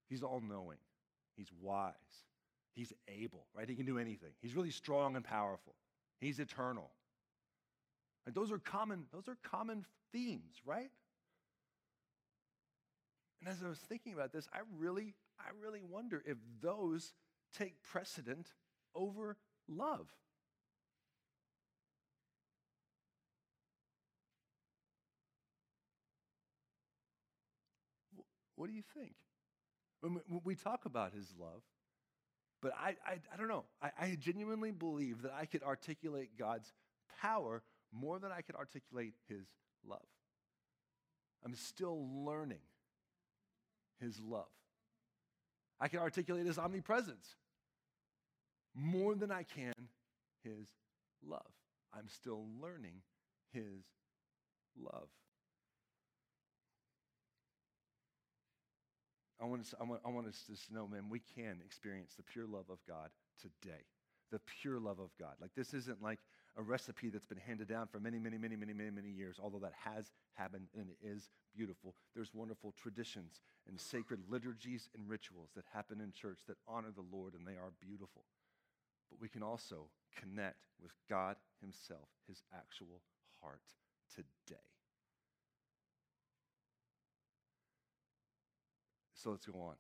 He's 0.09 0.23
all 0.23 0.41
knowing. 0.41 0.79
He's 1.37 1.51
wise. 1.61 2.25
He's 2.77 2.93
able, 3.09 3.47
right? 3.57 3.67
He 3.67 3.75
can 3.75 3.87
do 3.87 3.99
anything. 3.99 4.33
He's 4.43 4.55
really 4.55 4.71
strong 4.71 5.17
and 5.17 5.25
powerful. 5.25 5.75
He's 6.21 6.39
eternal. 6.39 6.91
And 8.27 8.35
those 8.35 8.53
are 8.53 8.59
common, 8.59 9.07
those 9.13 9.29
are 9.29 9.39
common 9.43 9.87
themes, 10.13 10.57
right? 10.65 10.91
And 13.41 13.49
as 13.49 13.63
I 13.65 13.69
was 13.69 13.79
thinking 13.79 14.13
about 14.13 14.31
this, 14.31 14.47
I 14.53 14.59
really, 14.79 15.15
I 15.41 15.49
really 15.63 15.81
wonder 15.83 16.23
if 16.27 16.37
those 16.61 17.15
take 17.57 17.83
precedent 17.83 18.53
over 18.95 19.39
love. 19.69 20.09
What 28.57 28.69
do 28.69 28.75
you 28.75 28.83
think? 28.95 29.15
When 30.01 30.21
we 30.45 30.55
talk 30.55 30.85
about 30.85 31.15
his 31.15 31.33
love, 31.39 31.63
but 32.67 32.75
I, 32.81 32.97
I, 33.07 33.19
I 33.33 33.37
don't 33.37 33.47
know. 33.47 33.63
I, 33.81 33.91
I 33.97 34.19
genuinely 34.21 34.73
believe 34.73 35.23
that 35.23 35.33
I 35.33 35.47
could 35.47 35.63
articulate 35.63 36.31
God's 36.37 36.73
power 37.23 37.63
more 37.93 38.19
than 38.19 38.33
I 38.33 38.41
could 38.41 38.57
articulate 38.57 39.15
his 39.29 39.47
love. 39.89 40.03
I'm 41.45 41.55
still 41.55 42.09
learning 42.25 42.59
his 44.01 44.19
love. 44.19 44.49
I 45.79 45.87
can 45.87 46.01
articulate 46.01 46.45
his 46.45 46.59
omnipresence 46.59 47.37
more 48.75 49.15
than 49.15 49.31
I 49.31 49.45
can 49.45 49.73
his 50.43 50.67
love. 51.25 51.47
I'm 51.97 52.09
still 52.09 52.47
learning 52.61 53.03
his 53.53 53.85
love. 54.77 55.07
I 59.41 59.45
want, 59.45 59.61
us, 59.61 59.75
I, 59.81 59.85
want, 59.85 60.01
I 60.05 60.09
want 60.09 60.27
us 60.27 60.45
to 60.47 60.75
know, 60.75 60.87
man, 60.87 61.09
we 61.11 61.21
can 61.35 61.59
experience 61.65 62.15
the 62.17 62.23
pure 62.23 62.47
love 62.47 62.71
of 62.71 62.79
God 62.89 63.11
today. 63.41 63.85
The 64.33 64.41
pure 64.61 64.81
love 64.81 64.99
of 64.99 65.11
God. 65.21 65.35
Like, 65.41 65.55
this 65.55 65.75
isn't 65.75 66.03
like 66.03 66.19
a 66.57 66.63
recipe 66.63 67.11
that's 67.11 67.27
been 67.27 67.39
handed 67.39 67.69
down 67.69 67.87
for 67.87 68.01
many, 68.01 68.19
many, 68.19 68.39
many, 68.39 68.57
many, 68.57 68.73
many, 68.73 68.91
many 68.91 69.11
years, 69.11 69.39
although 69.43 69.59
that 69.59 69.75
has 69.85 70.11
happened 70.35 70.69
and 70.75 70.89
it 70.89 70.97
is 71.07 71.29
beautiful. 71.55 71.95
There's 72.15 72.33
wonderful 72.35 72.75
traditions 72.81 73.41
and 73.69 73.79
sacred 73.79 74.21
liturgies 74.29 74.89
and 74.97 75.09
rituals 75.09 75.51
that 75.55 75.65
happen 75.73 76.01
in 76.01 76.13
church 76.13 76.39
that 76.49 76.57
honor 76.67 76.93
the 76.95 77.05
Lord, 77.17 77.35
and 77.35 77.47
they 77.47 77.59
are 77.59 77.73
beautiful. 77.81 78.25
But 79.11 79.21
we 79.21 79.29
can 79.29 79.43
also 79.43 79.89
connect 80.19 80.67
with 80.83 80.93
God 81.09 81.37
Himself, 81.61 82.09
His 82.27 82.43
actual 82.55 83.03
heart 83.41 83.61
today. 84.15 84.76
So 89.27 89.33
let's 89.33 89.47
go 89.47 89.59
on. 89.59 89.75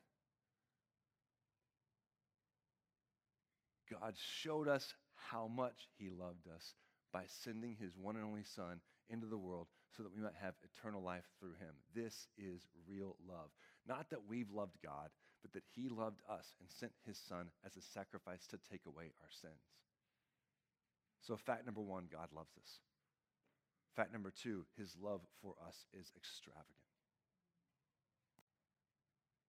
God 3.89 4.15
showed 4.43 4.67
us 4.67 4.93
how 5.15 5.47
much 5.47 5.87
He 5.97 6.11
loved 6.11 6.49
us 6.53 6.75
by 7.13 7.27
sending 7.29 7.77
His 7.79 7.93
one 7.97 8.17
and 8.17 8.25
only 8.25 8.43
Son 8.43 8.81
into 9.09 9.29
the 9.29 9.39
world 9.39 9.69
so 9.97 10.03
that 10.03 10.13
we 10.13 10.21
might 10.21 10.35
have 10.43 10.55
eternal 10.65 11.01
life 11.01 11.23
through 11.39 11.55
Him. 11.61 11.77
This 11.95 12.27
is 12.37 12.67
real 12.89 13.15
love. 13.25 13.51
Not 13.87 14.11
that 14.11 14.27
we've 14.29 14.51
loved 14.51 14.79
God, 14.85 15.11
but 15.43 15.53
that 15.53 15.63
He 15.77 15.89
loved 15.89 16.23
us 16.29 16.57
and 16.59 16.69
sent 16.69 16.91
His 17.07 17.17
Son 17.17 17.47
as 17.65 17.77
a 17.77 17.83
sacrifice 17.95 18.49
to 18.49 18.59
take 18.69 18.85
away 18.85 19.13
our 19.23 19.31
sins. 19.31 19.63
So, 21.21 21.37
fact 21.37 21.67
number 21.67 21.83
one 21.83 22.09
God 22.11 22.31
loves 22.35 22.59
us. 22.61 22.81
Fact 23.95 24.13
number 24.13 24.33
two, 24.33 24.65
His 24.77 24.97
love 25.01 25.21
for 25.41 25.55
us 25.65 25.87
is 25.95 26.11
extravagant. 26.17 26.86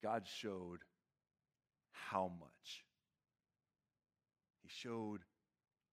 God 0.03 0.23
showed 0.27 0.79
how 1.91 2.31
much. 2.39 2.83
He 4.61 4.69
showed 4.69 5.21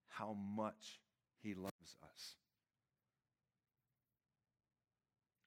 how 0.07 0.35
much 0.55 0.99
He 1.41 1.53
loves 1.53 1.97
us. 2.03 2.35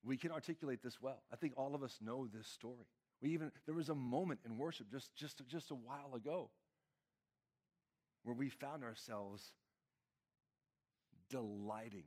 We 0.05 0.17
can 0.17 0.31
articulate 0.31 0.83
this 0.83 1.01
well. 1.01 1.23
I 1.33 1.37
think 1.37 1.55
all 1.57 1.75
of 1.75 1.83
us 1.83 1.99
know 2.01 2.27
this 2.33 2.47
story. 2.47 2.87
We 3.21 3.31
even, 3.31 3.51
there 3.67 3.75
was 3.75 3.89
a 3.89 3.95
moment 3.95 4.41
in 4.47 4.57
worship 4.57 4.91
just, 4.91 5.15
just, 5.17 5.43
just 5.49 5.71
a 5.71 5.75
while 5.75 6.15
ago 6.15 6.51
where 8.23 8.35
we 8.35 8.49
found 8.49 8.85
ourselves 8.85 9.53
delighting 11.29 12.05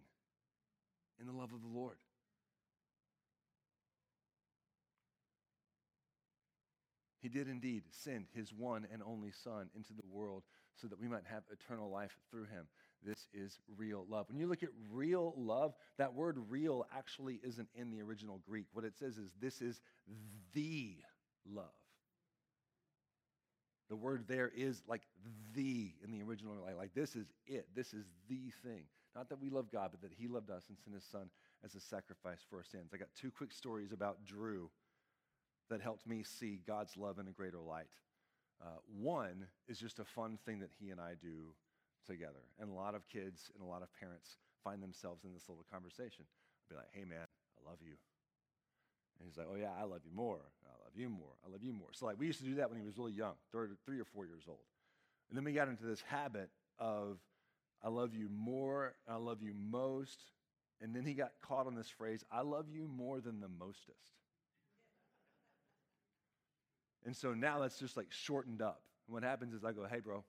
in 1.20 1.27
the 1.27 1.34
love 1.34 1.53
of 1.53 1.62
the 1.62 1.67
Lord. 1.67 1.98
He 7.22 7.30
did 7.30 7.48
indeed 7.48 7.84
send 7.92 8.25
his 8.34 8.51
one 8.51 8.88
and 8.92 9.01
only 9.04 9.32
Son 9.32 9.70
into 9.75 9.94
the 9.94 10.01
world 10.12 10.44
so 10.75 10.88
that 10.88 11.00
we 11.00 11.08
might 11.08 11.25
have 11.30 11.44
eternal 11.51 11.90
life 11.90 12.18
through 12.30 12.46
him. 12.46 12.66
This 13.04 13.28
is 13.34 13.60
real 13.78 14.06
love. 14.10 14.28
When 14.30 14.40
you 14.40 14.48
look 14.48 14.63
at 14.63 14.70
real 14.92 15.34
love, 15.38 15.75
that 15.98 16.13
word 16.13 16.38
real 16.50 16.86
actually 16.96 17.40
isn't 17.44 17.70
in 17.75 17.92
the 17.92 18.01
original 18.01 18.42
Greek. 18.48 18.66
What 18.74 18.86
it 18.86 18.98
says 18.98 19.18
is 19.18 19.32
this 19.40 19.62
is 19.62 19.82
the 20.54 20.96
love. 21.48 21.66
The 23.90 23.96
word 23.96 24.25
there 24.28 24.51
is 24.56 24.82
like 24.88 25.01
the 25.54 25.94
in 26.04 26.12
the 26.12 26.24
original, 26.24 26.56
like, 26.66 26.78
like 26.78 26.94
this 26.94 27.16
is 27.16 27.28
it. 27.46 27.68
This 27.75 27.94
is 27.94 28.06
the 28.30 28.51
thing. 28.63 28.84
Not 29.16 29.30
that 29.30 29.42
we 29.42 29.50
love 29.50 29.70
God, 29.72 29.90
but 29.92 30.01
that 30.01 30.13
He 30.18 30.28
loved 30.28 30.50
us 30.50 30.63
and 30.70 30.78
sent 30.78 30.96
His 30.96 31.04
Son 31.04 31.30
as 31.63 31.75
a 31.75 31.82
sacrifice 31.82 32.40
for 32.50 32.58
our 32.58 32.63
sins. 32.63 32.92
I 32.94 32.98
got 32.98 33.10
two 33.20 33.32
quick 33.32 33.51
stories 33.51 33.92
about 33.92 34.24
Drew 34.25 34.70
that 35.72 35.82
helped 35.82 36.06
me 36.06 36.22
see 36.24 36.60
God's 36.68 36.96
love 36.98 37.18
in 37.18 37.28
a 37.28 37.32
greater 37.32 37.60
light. 37.60 37.88
Uh, 38.62 38.78
one 38.86 39.48
is 39.68 39.80
just 39.80 40.00
a 40.00 40.06
fun 40.06 40.38
thing 40.46 40.60
that 40.60 40.70
he 40.80 40.92
and 40.92 41.00
I 41.00 41.13
do 41.20 41.56
together. 42.06 42.44
And 42.60 42.70
a 42.70 42.74
lot 42.74 42.94
of 42.94 43.08
kids 43.08 43.51
and 43.56 43.63
a 43.63 43.68
lot 43.68 43.82
of 43.82 43.88
parents 44.00 44.38
find 44.63 44.84
themselves 44.84 45.24
in 45.24 45.34
this 45.34 45.50
little 45.50 45.66
conversation. 45.72 46.25
I'll 46.28 46.70
be 46.70 46.75
like, 46.75 46.92
hey, 46.92 47.06
man, 47.06 47.25
I 47.25 47.70
love 47.70 47.80
you. 47.82 47.96
And 49.18 49.28
he's 49.28 49.38
like, 49.38 49.48
oh, 49.50 49.56
yeah, 49.56 49.72
I 49.80 49.84
love 49.84 50.01
you 50.06 50.16
more. 50.16 50.42
I 50.66 50.75
love 50.84 50.94
you 50.96 51.10
more. 51.10 51.34
I 51.46 51.51
love 51.51 51.63
you 51.63 51.74
more. 51.74 51.90
So, 51.94 52.06
like, 52.06 52.20
we 52.20 52.28
used 52.28 52.40
to 52.40 52.46
do 52.46 52.56
that 52.56 52.70
when 52.70 52.80
he 52.80 52.86
was 52.86 52.98
really 52.98 53.13
young, 53.13 53.34
three 53.51 54.00
or 54.00 54.06
four 54.06 54.25
years 54.25 54.44
old. 54.48 54.66
And 55.30 55.38
then 55.38 55.46
we 55.46 55.54
got 55.54 55.68
into 55.68 55.86
this 55.86 56.01
habit 56.01 56.50
of, 56.80 57.18
I 57.84 57.90
love 57.90 58.13
you 58.13 58.30
more, 58.30 58.96
I 59.08 59.16
love 59.16 59.42
you 59.42 59.54
most. 59.54 60.20
And 60.82 60.96
then 60.96 61.06
he 61.06 61.13
got 61.13 61.32
caught 61.42 61.68
on 61.68 61.75
this 61.75 61.90
phrase, 61.90 62.24
I 62.32 62.42
love 62.42 62.66
you 62.70 62.88
more 62.88 63.22
than 63.22 63.40
the 63.40 63.48
mostest. 63.48 64.21
And 67.05 67.15
so 67.15 67.34
now 67.34 67.60
that's 67.60 67.79
just 67.79 67.98
like 67.98 68.08
shortened 68.10 68.62
up. 68.62 68.81
And 69.08 69.13
what 69.13 69.24
happens 69.24 69.53
is 69.53 69.63
I 69.63 69.72
go, 69.72 69.86
hey, 69.89 70.00
bro, 70.00 70.24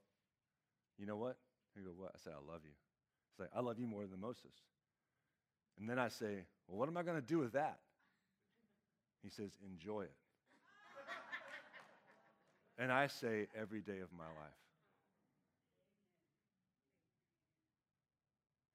you 0.99 1.07
know 1.07 1.17
what? 1.17 1.37
He 1.75 1.83
go, 1.83 1.91
what? 1.97 2.12
I 2.14 2.19
say, 2.25 2.31
I 2.31 2.52
love 2.52 2.61
you. 2.64 2.73
It's 3.33 3.41
like, 3.41 3.50
I 3.55 3.61
love 3.61 3.79
you 3.79 3.87
more 3.87 4.07
than 4.07 4.21
Moses. 4.21 4.52
And 5.79 5.88
then 5.88 5.99
I 5.99 6.09
say, 6.09 6.45
well, 6.69 6.79
what 6.79 6.88
am 6.88 6.97
I 6.97 7.02
going 7.02 7.21
to 7.21 7.26
do 7.26 7.38
with 7.38 7.52
that? 7.52 7.79
He 9.23 9.31
says, 9.31 9.50
enjoy 9.64 10.02
it. 10.02 10.14
and 12.79 12.93
I 12.93 13.07
say, 13.07 13.47
every 13.59 13.81
day 13.81 14.00
of 14.00 14.09
my 14.17 14.25
life. 14.25 14.59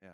Yeah. 0.02 0.10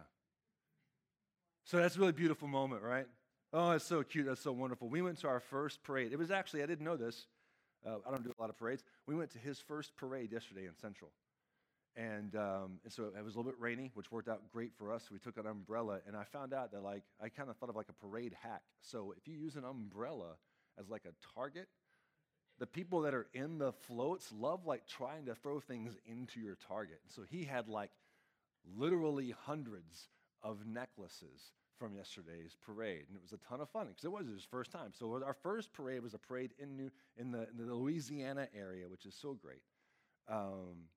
So 1.66 1.78
that's 1.78 1.96
a 1.96 2.00
really 2.00 2.12
beautiful 2.12 2.48
moment, 2.48 2.82
right? 2.82 3.08
Oh, 3.54 3.72
it's 3.72 3.86
so 3.86 4.02
cute. 4.04 4.26
That's 4.26 4.42
so 4.42 4.52
wonderful. 4.52 4.90
We 4.90 5.02
went 5.02 5.20
to 5.20 5.28
our 5.28 5.40
first 5.40 5.84
parade. 5.84 6.12
It 6.12 6.18
was 6.18 6.32
actually, 6.32 6.64
I 6.64 6.66
didn't 6.66 6.86
know 6.86 6.98
this. 6.98 7.28
Uh, 7.86 7.98
I 8.08 8.12
don't 8.12 8.24
do 8.24 8.34
a 8.38 8.42
lot 8.42 8.50
of 8.50 8.58
parades. 8.58 8.84
We 9.08 9.16
went 9.16 9.32
to 9.32 9.40
his 9.40 9.60
first 9.60 9.96
parade 9.96 10.32
yesterday 10.32 10.66
in 10.66 10.76
Central. 10.76 11.12
And, 11.96 12.36
um, 12.36 12.80
and 12.84 12.92
so 12.92 13.12
it 13.18 13.24
was 13.24 13.36
a 13.36 13.38
little 13.38 13.52
bit 13.52 13.60
rainy, 13.60 13.92
which 13.94 14.12
worked 14.12 14.28
out 14.28 14.42
great 14.52 14.72
for 14.78 14.92
us. 14.92 15.10
We 15.12 15.20
took 15.20 15.38
an 15.38 15.46
umbrella, 15.46 16.00
and 16.08 16.16
I 16.16 16.24
found 16.24 16.54
out 16.54 16.72
that 16.72 16.82
like 16.82 17.04
I 17.22 17.30
kind 17.30 17.50
of 17.50 17.58
thought 17.58 17.70
of 17.70 17.76
like 17.76 17.90
a 17.90 17.94
parade 17.94 18.36
hack. 18.42 18.64
So 18.82 19.14
if 19.16 19.28
you 19.28 19.36
use 19.36 19.56
an 19.56 19.64
umbrella 19.64 20.38
as 20.80 20.90
like 20.90 21.04
a 21.06 21.14
target, 21.36 21.68
the 22.60 22.66
people 22.66 23.02
that 23.02 23.14
are 23.14 23.28
in 23.34 23.60
the 23.60 23.74
floats 23.74 24.32
love 24.32 24.66
like 24.66 24.88
trying 24.88 25.26
to 25.26 25.36
throw 25.36 25.60
things 25.60 25.96
into 26.06 26.40
your 26.40 26.58
target. 26.68 27.00
So 27.08 27.24
he 27.30 27.44
had 27.44 27.68
like 27.68 27.92
literally 28.76 29.36
hundreds 29.46 30.08
of 30.42 30.66
necklaces 30.66 31.52
from 31.84 31.98
yesterday's 31.98 32.56
parade, 32.66 33.04
and 33.10 33.18
it 33.18 33.22
was 33.22 33.34
a 33.34 33.50
ton 33.50 33.60
of 33.60 33.70
fun 33.70 33.88
because 33.88 34.06
it 34.06 34.12
was 34.12 34.26
his 34.26 34.46
first 34.46 34.72
time. 34.72 34.94
So 34.98 35.22
our 35.22 35.34
first 35.34 35.74
parade 35.74 36.02
was 36.02 36.14
a 36.14 36.18
parade 36.18 36.54
in 36.58 36.78
New 36.78 36.90
in 37.18 37.30
the, 37.30 37.46
in 37.50 37.68
the 37.68 37.76
Louisiana 37.76 38.48
area, 38.58 38.88
which 38.88 39.06
is 39.06 39.14
so 39.14 39.34
great. 39.34 39.64
Um, 40.30 40.88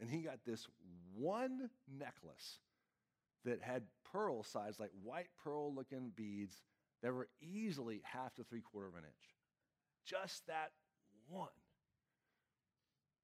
and 0.00 0.08
he 0.08 0.18
got 0.18 0.38
this 0.46 0.68
one 1.16 1.68
necklace 1.92 2.60
that 3.44 3.60
had 3.60 3.82
pearl 4.12 4.44
size, 4.44 4.78
like 4.78 4.92
white 5.02 5.30
pearl 5.42 5.74
looking 5.74 6.12
beads 6.14 6.62
that 7.02 7.12
were 7.12 7.26
easily 7.42 8.00
half 8.04 8.32
to 8.36 8.44
three 8.44 8.60
quarter 8.60 8.86
of 8.86 8.94
an 8.94 9.02
inch. 9.02 9.34
Just 10.04 10.46
that 10.46 10.70
one. 11.28 11.48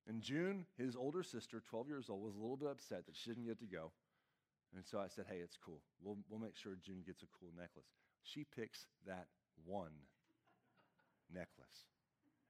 In 0.09 0.21
June, 0.21 0.67
his 0.77 0.97
older 0.97 1.23
sister, 1.23 1.63
12 1.71 1.87
years 1.87 2.11
old, 2.11 2.25
was 2.25 2.35
a 2.35 2.41
little 2.41 2.57
bit 2.57 2.69
upset 2.69 3.07
that 3.07 3.15
she 3.15 3.31
didn't 3.31 3.47
get 3.47 3.61
to 3.61 3.67
go. 3.67 3.93
And 4.75 4.85
so 4.87 4.99
I 4.99 5.09
said, 5.09 5.27
hey, 5.29 5.39
it's 5.43 5.57
cool. 5.57 5.81
We'll, 6.03 6.17
we'll 6.31 6.41
make 6.41 6.57
sure 6.57 6.73
June 6.83 7.03
gets 7.07 7.23
a 7.23 7.27
cool 7.39 7.51
necklace. 7.57 7.87
She 8.23 8.45
picks 8.57 8.87
that 9.07 9.27
one 9.67 9.93
necklace. 11.33 11.85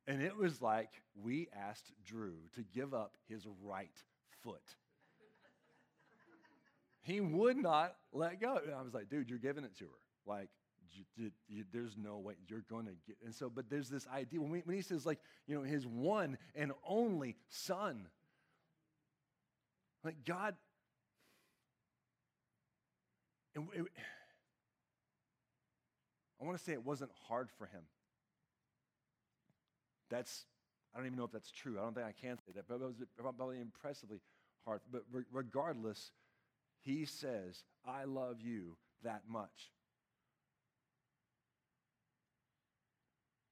And 0.07 0.23
it 0.23 0.37
was 0.37 0.61
like 0.61 0.91
we 1.21 1.49
asked 1.57 1.93
Drew 2.05 2.35
to 2.55 2.63
give 2.63 2.95
up 2.95 3.17
his 3.29 3.47
right 3.63 3.97
foot. 4.43 4.77
he 7.03 7.21
would 7.21 7.57
not 7.57 7.97
let 8.13 8.41
go. 8.41 8.61
And 8.65 8.75
I 8.75 8.83
was 8.83 8.95
like, 8.95 9.09
dude, 9.09 9.29
you're 9.29 9.39
giving 9.39 9.65
it 9.65 9.77
to 9.79 9.85
her. 9.85 9.91
Like, 10.27 10.49
there's 11.73 11.97
no 11.97 12.19
way 12.19 12.35
you're 12.49 12.65
going 12.69 12.87
to 12.87 12.93
get. 13.07 13.17
And 13.25 13.35
so, 13.35 13.49
but 13.49 13.71
there's 13.71 13.89
this 13.89 14.07
idea 14.15 14.41
when, 14.41 14.51
we, 14.51 14.63
when 14.65 14.77
he 14.77 14.83
says, 14.83 15.07
like, 15.07 15.19
you 15.47 15.55
know, 15.55 15.63
his 15.63 15.87
one 15.87 16.37
and 16.55 16.73
only 16.87 17.37
son. 17.49 18.07
Like, 20.05 20.17
God, 20.25 20.57
it, 23.55 23.61
it, 23.75 23.87
I 26.41 26.45
want 26.45 26.59
to 26.59 26.65
say 26.65 26.73
it 26.73 26.85
wasn't 26.85 27.11
hard 27.29 27.49
for 27.57 27.67
him. 27.67 27.83
That's, 30.11 30.45
I 30.95 30.99
don't 30.99 31.07
even 31.07 31.19
know 31.19 31.25
if 31.25 31.33
that's 31.33 31.51
true. 31.51 31.79
I 31.79 31.83
don't 31.83 31.95
think 31.95 32.07
I 32.07 32.13
can 32.13 32.37
say 32.39 32.53
that, 32.55 32.65
but 32.69 32.75
it 32.75 32.81
was 32.81 32.97
probably 33.17 33.61
impressively 33.61 34.21
hard. 34.65 34.81
But 34.91 35.05
regardless, 35.33 36.11
he 36.81 37.05
says, 37.05 37.65
I 37.87 38.05
love 38.05 38.41
you 38.41 38.77
that 39.05 39.23
much. 39.29 39.71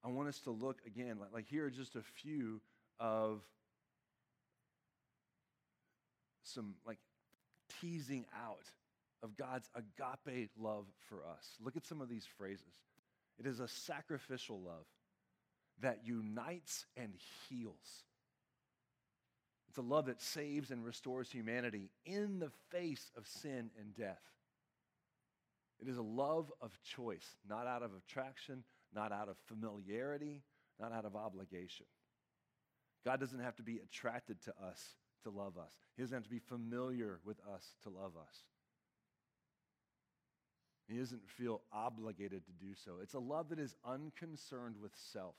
I 0.03 0.09
want 0.09 0.27
us 0.27 0.39
to 0.39 0.51
look 0.51 0.79
again, 0.85 1.17
like, 1.19 1.31
like 1.33 1.47
here 1.47 1.65
are 1.65 1.69
just 1.69 1.95
a 1.95 2.01
few 2.01 2.59
of 2.99 3.41
some 6.43 6.73
like 6.85 6.97
teasing 7.79 8.25
out 8.35 8.65
of 9.23 9.37
God's 9.37 9.69
agape 9.75 10.49
love 10.57 10.85
for 11.09 11.25
us. 11.25 11.57
Look 11.63 11.77
at 11.77 11.85
some 11.85 12.01
of 12.01 12.09
these 12.09 12.25
phrases. 12.37 12.83
It 13.37 13.45
is 13.45 13.59
a 13.59 13.67
sacrificial 13.67 14.59
love 14.61 14.85
that 15.81 16.05
unites 16.05 16.85
and 16.95 17.13
heals. 17.49 18.03
It's 19.69 19.77
a 19.77 19.81
love 19.81 20.07
that 20.07 20.21
saves 20.21 20.69
and 20.71 20.83
restores 20.83 21.31
humanity 21.31 21.89
in 22.05 22.39
the 22.39 22.51
face 22.71 23.09
of 23.17 23.25
sin 23.25 23.71
and 23.79 23.95
death. 23.95 24.21
It 25.79 25.87
is 25.87 25.97
a 25.97 26.03
love 26.03 26.51
of 26.61 26.77
choice, 26.83 27.37
not 27.47 27.67
out 27.67 27.81
of 27.81 27.91
attraction, 27.95 28.63
not 28.93 29.11
out 29.11 29.29
of 29.29 29.37
familiarity, 29.47 30.43
not 30.79 30.91
out 30.91 31.05
of 31.05 31.15
obligation. 31.15 31.85
God 33.05 33.19
doesn't 33.19 33.39
have 33.39 33.55
to 33.55 33.63
be 33.63 33.79
attracted 33.79 34.41
to 34.43 34.53
us 34.63 34.95
to 35.23 35.29
love 35.29 35.57
us, 35.57 35.71
He 35.95 36.03
doesn't 36.03 36.15
have 36.15 36.23
to 36.23 36.29
be 36.29 36.39
familiar 36.39 37.19
with 37.23 37.37
us 37.53 37.75
to 37.83 37.89
love 37.89 38.13
us. 38.17 38.35
He 40.91 40.97
doesn't 40.97 41.29
feel 41.37 41.61
obligated 41.71 42.43
to 42.45 42.51
do 42.51 42.73
so. 42.83 42.93
It's 43.01 43.13
a 43.13 43.19
love 43.19 43.47
that 43.49 43.59
is 43.59 43.75
unconcerned 43.85 44.75
with 44.81 44.91
self. 45.13 45.35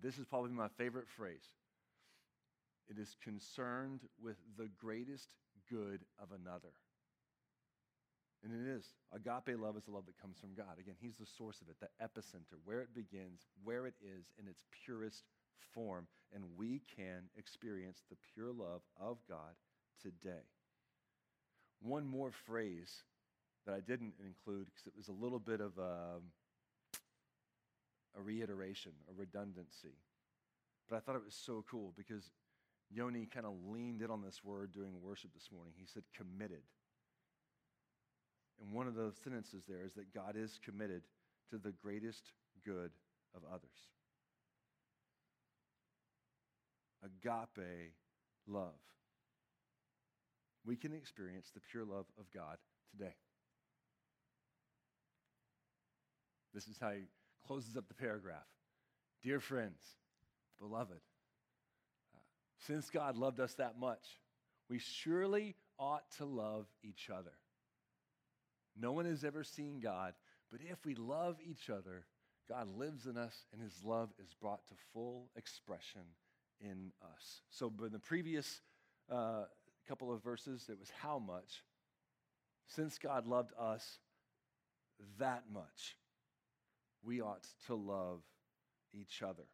This 0.00 0.18
is 0.18 0.24
probably 0.24 0.52
my 0.52 0.68
favorite 0.78 1.08
phrase. 1.08 1.48
It 2.88 3.00
is 3.00 3.16
concerned 3.22 4.00
with 4.22 4.36
the 4.56 4.68
greatest 4.78 5.34
good 5.68 6.00
of 6.20 6.28
another. 6.30 6.72
And 8.44 8.52
it 8.52 8.70
is. 8.70 8.84
Agape 9.12 9.58
love 9.58 9.76
is 9.76 9.84
the 9.84 9.92
love 9.92 10.06
that 10.06 10.20
comes 10.20 10.38
from 10.38 10.54
God. 10.56 10.78
Again, 10.78 10.94
He's 11.00 11.16
the 11.16 11.26
source 11.26 11.60
of 11.60 11.68
it, 11.68 11.76
the 11.80 11.88
epicenter, 12.04 12.58
where 12.64 12.80
it 12.80 12.94
begins, 12.94 13.46
where 13.64 13.86
it 13.86 13.94
is 14.00 14.26
in 14.40 14.46
its 14.46 14.62
purest 14.84 15.24
form. 15.74 16.06
And 16.32 16.44
we 16.56 16.82
can 16.96 17.24
experience 17.36 18.02
the 18.08 18.16
pure 18.34 18.52
love 18.52 18.82
of 19.00 19.18
God 19.28 19.54
today. 20.00 20.42
One 21.82 22.06
more 22.06 22.30
phrase 22.30 23.02
that 23.66 23.74
I 23.74 23.80
didn't 23.80 24.14
include 24.24 24.66
because 24.66 24.86
it 24.86 24.92
was 24.96 25.08
a 25.08 25.12
little 25.12 25.38
bit 25.38 25.60
of 25.60 25.78
a, 25.78 26.20
a 28.18 28.22
reiteration, 28.22 28.92
a 29.10 29.12
redundancy. 29.18 29.96
But 30.88 30.96
I 30.96 31.00
thought 31.00 31.16
it 31.16 31.24
was 31.24 31.34
so 31.34 31.64
cool 31.70 31.92
because 31.96 32.30
Yoni 32.90 33.26
kind 33.26 33.46
of 33.46 33.52
leaned 33.68 34.02
in 34.02 34.10
on 34.10 34.22
this 34.22 34.44
word 34.44 34.72
during 34.72 35.00
worship 35.00 35.32
this 35.32 35.48
morning. 35.52 35.72
He 35.76 35.86
said, 35.86 36.02
committed. 36.16 36.62
And 38.60 38.72
one 38.72 38.86
of 38.86 38.94
the 38.94 39.12
sentences 39.24 39.64
there 39.68 39.84
is 39.84 39.94
that 39.94 40.12
God 40.14 40.36
is 40.36 40.58
committed 40.64 41.02
to 41.50 41.58
the 41.58 41.72
greatest 41.72 42.32
good 42.64 42.90
of 43.34 43.42
others. 43.50 43.70
Agape 47.04 47.92
love. 48.46 48.74
We 50.64 50.76
can 50.76 50.92
experience 50.92 51.50
the 51.52 51.60
pure 51.70 51.84
love 51.84 52.06
of 52.18 52.26
God 52.32 52.58
today. 52.90 53.14
This 56.54 56.68
is 56.68 56.76
how 56.80 56.90
he 56.90 57.04
closes 57.46 57.76
up 57.76 57.88
the 57.88 57.94
paragraph. 57.94 58.46
Dear 59.22 59.40
friends, 59.40 59.80
beloved, 60.60 61.00
uh, 62.14 62.18
since 62.66 62.90
God 62.90 63.16
loved 63.16 63.40
us 63.40 63.54
that 63.54 63.78
much, 63.78 64.18
we 64.68 64.78
surely 64.78 65.56
ought 65.78 66.10
to 66.18 66.24
love 66.24 66.66
each 66.82 67.10
other. 67.10 67.32
No 68.78 68.92
one 68.92 69.06
has 69.06 69.24
ever 69.24 69.44
seen 69.44 69.80
God, 69.80 70.14
but 70.50 70.60
if 70.62 70.84
we 70.84 70.94
love 70.94 71.36
each 71.44 71.70
other, 71.70 72.06
God 72.48 72.68
lives 72.76 73.06
in 73.06 73.16
us 73.16 73.46
and 73.52 73.62
his 73.62 73.82
love 73.84 74.10
is 74.22 74.34
brought 74.34 74.66
to 74.68 74.74
full 74.92 75.30
expression 75.36 76.02
in 76.60 76.92
us. 77.02 77.40
So, 77.50 77.72
in 77.84 77.92
the 77.92 77.98
previous 77.98 78.60
uh, 79.10 79.44
couple 79.88 80.12
of 80.12 80.22
verses, 80.22 80.66
it 80.68 80.78
was 80.78 80.90
how 81.00 81.18
much. 81.18 81.62
Since 82.68 82.98
God 82.98 83.26
loved 83.26 83.52
us 83.58 83.98
that 85.18 85.44
much, 85.52 85.96
we 87.04 87.20
ought 87.20 87.46
to 87.66 87.74
love 87.74 88.22
each 88.94 89.22
other. 89.22 89.46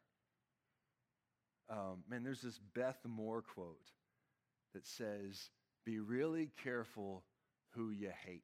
Um, 1.69 2.03
man, 2.09 2.23
there's 2.23 2.41
this 2.41 2.59
Beth 2.73 2.99
Moore 3.05 3.41
quote 3.41 3.91
that 4.73 4.85
says, 4.85 5.49
Be 5.85 5.99
really 5.99 6.49
careful 6.63 7.23
who 7.75 7.91
you 7.91 8.11
hate. 8.25 8.43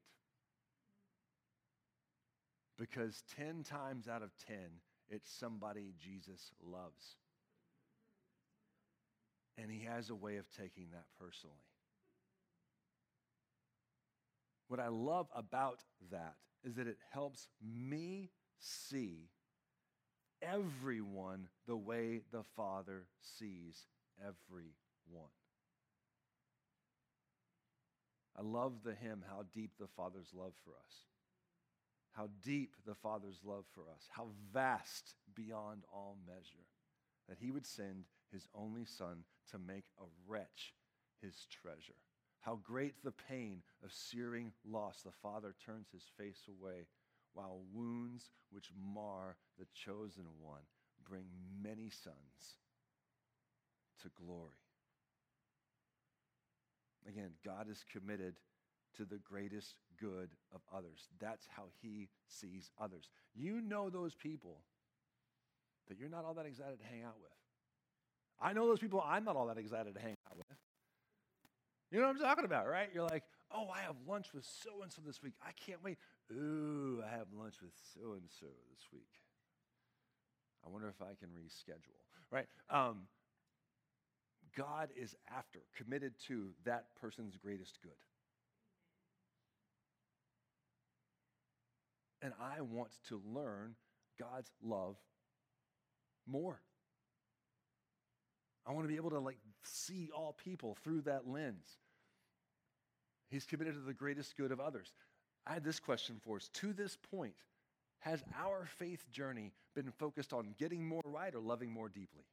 Because 2.77 3.23
10 3.37 3.63
times 3.63 4.07
out 4.07 4.21
of 4.21 4.31
10, 4.47 4.57
it's 5.09 5.29
somebody 5.31 5.93
Jesus 5.99 6.51
loves. 6.61 7.15
And 9.57 9.71
he 9.71 9.85
has 9.85 10.09
a 10.09 10.15
way 10.15 10.35
of 10.37 10.49
taking 10.51 10.87
that 10.91 11.05
personally. 11.17 11.55
What 14.67 14.79
I 14.79 14.87
love 14.87 15.27
about 15.35 15.79
that 16.11 16.35
is 16.63 16.75
that 16.75 16.87
it 16.87 16.97
helps 17.11 17.47
me 17.61 18.31
see 18.59 19.29
everyone 20.41 21.47
the 21.67 21.75
way 21.75 22.21
the 22.31 22.43
Father 22.55 23.03
sees 23.21 23.85
everyone. 24.19 25.31
I 28.37 28.41
love 28.41 28.83
the 28.83 28.93
hymn, 28.93 29.23
How 29.29 29.43
Deep 29.53 29.71
the 29.79 29.87
Father's 29.95 30.33
Love 30.33 30.53
for 30.63 30.71
Us 30.71 31.05
how 32.15 32.29
deep 32.43 32.75
the 32.85 32.95
Father's 32.95 33.41
love 33.43 33.65
for 33.73 33.81
us, 33.93 34.07
how 34.09 34.27
vast 34.53 35.15
beyond 35.35 35.83
all 35.91 36.17
measure, 36.25 36.65
that 37.27 37.37
he 37.39 37.51
would 37.51 37.65
send 37.65 38.05
his 38.31 38.47
only 38.55 38.85
Son 38.85 39.23
to 39.51 39.59
make 39.59 39.85
a 39.99 40.05
wretch 40.25 40.73
his 41.21 41.45
treasure. 41.51 41.99
How 42.45 42.59
great 42.61 42.93
the 43.03 43.11
pain 43.11 43.63
of 43.83 43.91
searing 43.91 44.51
loss, 44.69 45.01
the 45.03 45.11
Father 45.11 45.55
turns 45.65 45.87
his 45.91 46.03
face 46.15 46.43
away, 46.47 46.85
while 47.33 47.61
wounds 47.73 48.29
which 48.51 48.69
mar 48.93 49.35
the 49.57 49.65
chosen 49.73 50.25
one 50.39 50.61
bring 51.09 51.25
many 51.63 51.89
sons 51.89 52.59
to 54.03 54.09
glory. 54.23 54.51
Again, 57.09 57.31
God 57.43 57.67
is 57.67 57.83
committed 57.91 58.35
to 58.97 59.05
the 59.05 59.17
greatest 59.17 59.73
good 59.99 60.29
of 60.53 60.61
others. 60.71 61.07
That's 61.19 61.47
how 61.55 61.63
he 61.81 62.09
sees 62.27 62.69
others. 62.79 63.09
You 63.33 63.59
know 63.59 63.89
those 63.89 64.13
people 64.13 64.59
that 65.87 65.97
you're 65.97 66.09
not 66.09 66.25
all 66.25 66.35
that 66.35 66.45
excited 66.45 66.79
to 66.79 66.85
hang 66.85 67.03
out 67.03 67.17
with. 67.19 67.31
I 68.39 68.53
know 68.53 68.67
those 68.67 68.79
people 68.79 69.03
I'm 69.03 69.23
not 69.23 69.35
all 69.35 69.47
that 69.47 69.57
excited 69.57 69.95
to 69.95 69.99
hang 69.99 70.11
out 70.11 70.11
with. 70.11 70.14
You 71.95 72.01
know 72.01 72.07
what 72.07 72.17
I'm 72.17 72.21
talking 72.23 72.43
about, 72.43 72.67
right? 72.67 72.89
You're 72.93 73.07
like, 73.07 73.23
oh, 73.53 73.69
I 73.73 73.79
have 73.83 73.95
lunch 74.05 74.33
with 74.33 74.43
so 74.43 74.83
and 74.83 74.91
so 74.91 75.01
this 75.07 75.23
week. 75.23 75.31
I 75.41 75.51
can't 75.65 75.81
wait. 75.81 75.97
Ooh, 76.29 77.01
I 77.01 77.09
have 77.09 77.27
lunch 77.33 77.55
with 77.61 77.71
so 77.93 78.11
and 78.15 78.23
so 78.37 78.47
this 78.69 78.81
week. 78.91 79.07
I 80.65 80.69
wonder 80.69 80.89
if 80.89 81.01
I 81.01 81.13
can 81.17 81.29
reschedule, 81.29 81.95
right? 82.31 82.47
Um, 82.69 83.03
God 84.57 84.89
is 84.97 85.15
after, 85.33 85.59
committed 85.77 86.15
to 86.27 86.49
that 86.65 86.87
person's 86.99 87.37
greatest 87.37 87.79
good. 87.81 87.91
And 92.21 92.33
I 92.41 92.59
want 92.59 92.89
to 93.07 93.21
learn 93.33 93.75
God's 94.19 94.51
love 94.61 94.97
more. 96.27 96.59
I 98.67 98.73
want 98.73 98.83
to 98.83 98.89
be 98.89 98.97
able 98.97 99.11
to 99.11 99.19
like 99.19 99.37
see 99.63 100.09
all 100.13 100.33
people 100.43 100.75
through 100.83 101.03
that 101.03 101.25
lens. 101.25 101.77
He's 103.35 103.43
committed 103.43 103.73
to 103.73 103.81
the 103.81 103.93
greatest 103.93 104.37
good 104.37 104.53
of 104.53 104.61
others. 104.61 104.93
I 105.45 105.51
had 105.55 105.63
this 105.65 105.77
question 105.77 106.21
for 106.23 106.37
us. 106.37 106.49
To 106.53 106.71
this 106.71 106.97
point, 107.11 107.35
has 107.99 108.23
our 108.39 108.65
faith 108.65 109.11
journey 109.11 109.51
been 109.75 109.91
focused 109.91 110.31
on 110.31 110.55
getting 110.57 110.87
more 110.87 111.01
right 111.03 111.35
or 111.35 111.41
loving 111.41 111.69
more 111.69 111.89
deeply? 111.89 112.23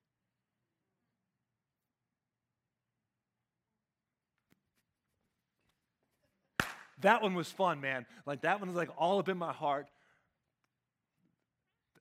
That 7.00 7.20
one 7.20 7.34
was 7.34 7.50
fun, 7.50 7.80
man. 7.80 8.06
Like 8.24 8.42
that 8.42 8.60
one 8.60 8.68
was 8.68 8.76
like 8.76 8.90
all 8.96 9.18
up 9.18 9.28
in 9.28 9.36
my 9.36 9.52
heart, 9.52 9.88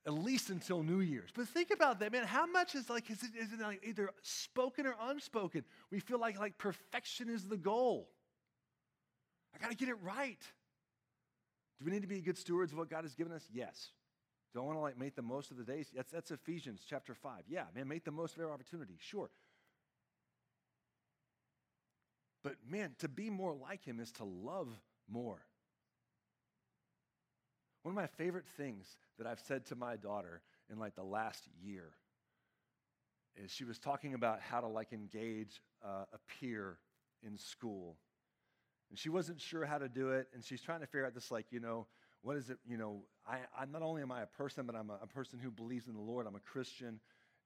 at 0.05 0.13
least 0.13 0.51
until 0.51 0.83
New 0.83 0.99
Year's. 0.99 1.31
But 1.33 1.47
think 1.47 1.71
about 1.71 2.01
that, 2.01 2.11
man. 2.11 2.25
How 2.27 2.45
much 2.45 2.75
is 2.75 2.87
like 2.87 3.09
is 3.09 3.23
it, 3.23 3.31
is 3.35 3.51
it 3.51 3.61
like 3.61 3.81
either 3.83 4.11
spoken 4.21 4.85
or 4.85 4.93
unspoken? 5.01 5.63
We 5.89 5.99
feel 6.01 6.19
like 6.19 6.37
like 6.39 6.59
perfection 6.59 7.29
is 7.29 7.45
the 7.45 7.57
goal. 7.57 8.07
I 9.55 9.61
got 9.61 9.71
to 9.71 9.77
get 9.77 9.89
it 9.89 9.97
right. 10.01 10.39
Do 11.79 11.85
we 11.85 11.91
need 11.91 12.01
to 12.01 12.07
be 12.07 12.21
good 12.21 12.37
stewards 12.37 12.71
of 12.71 12.77
what 12.77 12.89
God 12.89 13.03
has 13.03 13.15
given 13.15 13.33
us? 13.33 13.43
Yes. 13.51 13.89
Do 14.53 14.59
I 14.59 14.63
want 14.63 14.77
to 14.77 14.81
like 14.81 14.97
make 14.97 15.15
the 15.15 15.21
most 15.21 15.51
of 15.51 15.57
the 15.57 15.63
days? 15.63 15.87
That's, 15.95 16.11
that's 16.11 16.31
Ephesians 16.31 16.81
chapter 16.87 17.13
5. 17.13 17.43
Yeah, 17.47 17.63
man, 17.75 17.87
make 17.87 18.03
the 18.03 18.11
most 18.11 18.35
of 18.35 18.41
every 18.41 18.53
opportunity. 18.53 18.97
Sure. 18.99 19.29
But 22.43 22.55
man, 22.69 22.91
to 22.99 23.07
be 23.07 23.29
more 23.29 23.53
like 23.53 23.85
him 23.85 23.99
is 23.99 24.11
to 24.13 24.23
love 24.23 24.67
more. 25.09 25.41
One 27.83 27.91
of 27.91 27.95
my 27.95 28.07
favorite 28.07 28.45
things 28.57 28.97
that 29.17 29.25
I've 29.25 29.39
said 29.39 29.65
to 29.67 29.75
my 29.75 29.95
daughter 29.95 30.41
in 30.71 30.77
like 30.77 30.95
the 30.95 31.03
last 31.03 31.43
year 31.63 31.93
is 33.35 33.51
she 33.51 33.63
was 33.63 33.79
talking 33.79 34.13
about 34.13 34.39
how 34.41 34.59
to 34.59 34.67
like 34.67 34.93
engage 34.93 35.61
uh, 35.83 36.05
a 36.13 36.19
peer 36.39 36.77
in 37.25 37.37
school. 37.37 37.95
And 38.91 38.99
she 38.99 39.09
wasn't 39.09 39.41
sure 39.41 39.65
how 39.65 39.79
to 39.79 39.89
do 39.89 40.11
it. 40.11 40.27
And 40.33 40.43
she's 40.43 40.61
trying 40.61 40.81
to 40.81 40.85
figure 40.85 41.07
out 41.07 41.15
this, 41.15 41.31
like, 41.31 41.47
you 41.49 41.59
know, 41.59 41.87
what 42.21 42.37
is 42.37 42.49
it? 42.49 42.59
You 42.67 42.77
know, 42.77 43.03
I, 43.25 43.37
I 43.57 43.65
not 43.65 43.81
only 43.81 44.03
am 44.03 44.11
I 44.11 44.21
a 44.21 44.27
person, 44.27 44.65
but 44.67 44.75
I'm 44.75 44.91
a, 44.91 44.99
a 45.01 45.07
person 45.07 45.39
who 45.39 45.49
believes 45.49 45.87
in 45.87 45.93
the 45.93 46.01
Lord. 46.01 46.27
I'm 46.27 46.35
a 46.35 46.39
Christian. 46.39 46.99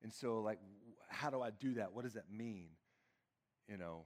And 0.04 0.12
so, 0.12 0.42
like, 0.42 0.60
how 1.08 1.30
do 1.30 1.42
I 1.42 1.52
do 1.52 1.76
that? 1.76 1.94
What 1.94 2.04
does 2.04 2.14
that 2.14 2.30
mean? 2.30 2.70
You 3.70 3.78
know, 3.78 4.06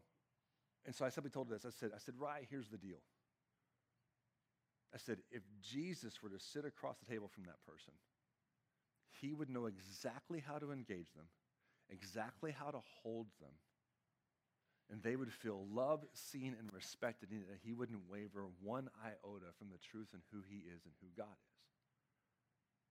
and 0.85 0.95
so 0.95 1.05
I 1.05 1.09
simply 1.09 1.31
told 1.31 1.47
her 1.47 1.53
this. 1.53 1.65
I 1.65 1.69
said, 1.69 1.91
I 1.95 1.99
said, 1.99 2.15
Rye, 2.17 2.47
here's 2.49 2.69
the 2.69 2.77
deal. 2.77 2.99
I 4.93 4.97
said, 4.97 5.19
if 5.31 5.43
Jesus 5.61 6.21
were 6.23 6.29
to 6.29 6.39
sit 6.39 6.65
across 6.65 6.97
the 6.97 7.05
table 7.05 7.27
from 7.27 7.43
that 7.43 7.61
person, 7.65 7.93
he 9.21 9.33
would 9.33 9.49
know 9.49 9.65
exactly 9.65 10.43
how 10.45 10.57
to 10.57 10.71
engage 10.71 11.13
them, 11.15 11.25
exactly 11.89 12.51
how 12.51 12.71
to 12.71 12.79
hold 13.03 13.27
them, 13.39 13.51
and 14.91 15.03
they 15.03 15.15
would 15.15 15.31
feel 15.31 15.65
loved, 15.71 16.05
seen, 16.13 16.55
and 16.57 16.73
respected, 16.73 17.29
and 17.29 17.41
that 17.41 17.59
he 17.63 17.73
wouldn't 17.73 18.09
waver 18.09 18.45
one 18.61 18.89
iota 19.03 19.51
from 19.57 19.69
the 19.71 19.77
truth 19.77 20.07
and 20.13 20.21
who 20.31 20.39
he 20.49 20.57
is 20.57 20.85
and 20.85 20.93
who 21.01 21.07
God 21.15 21.27
is. 21.27 21.59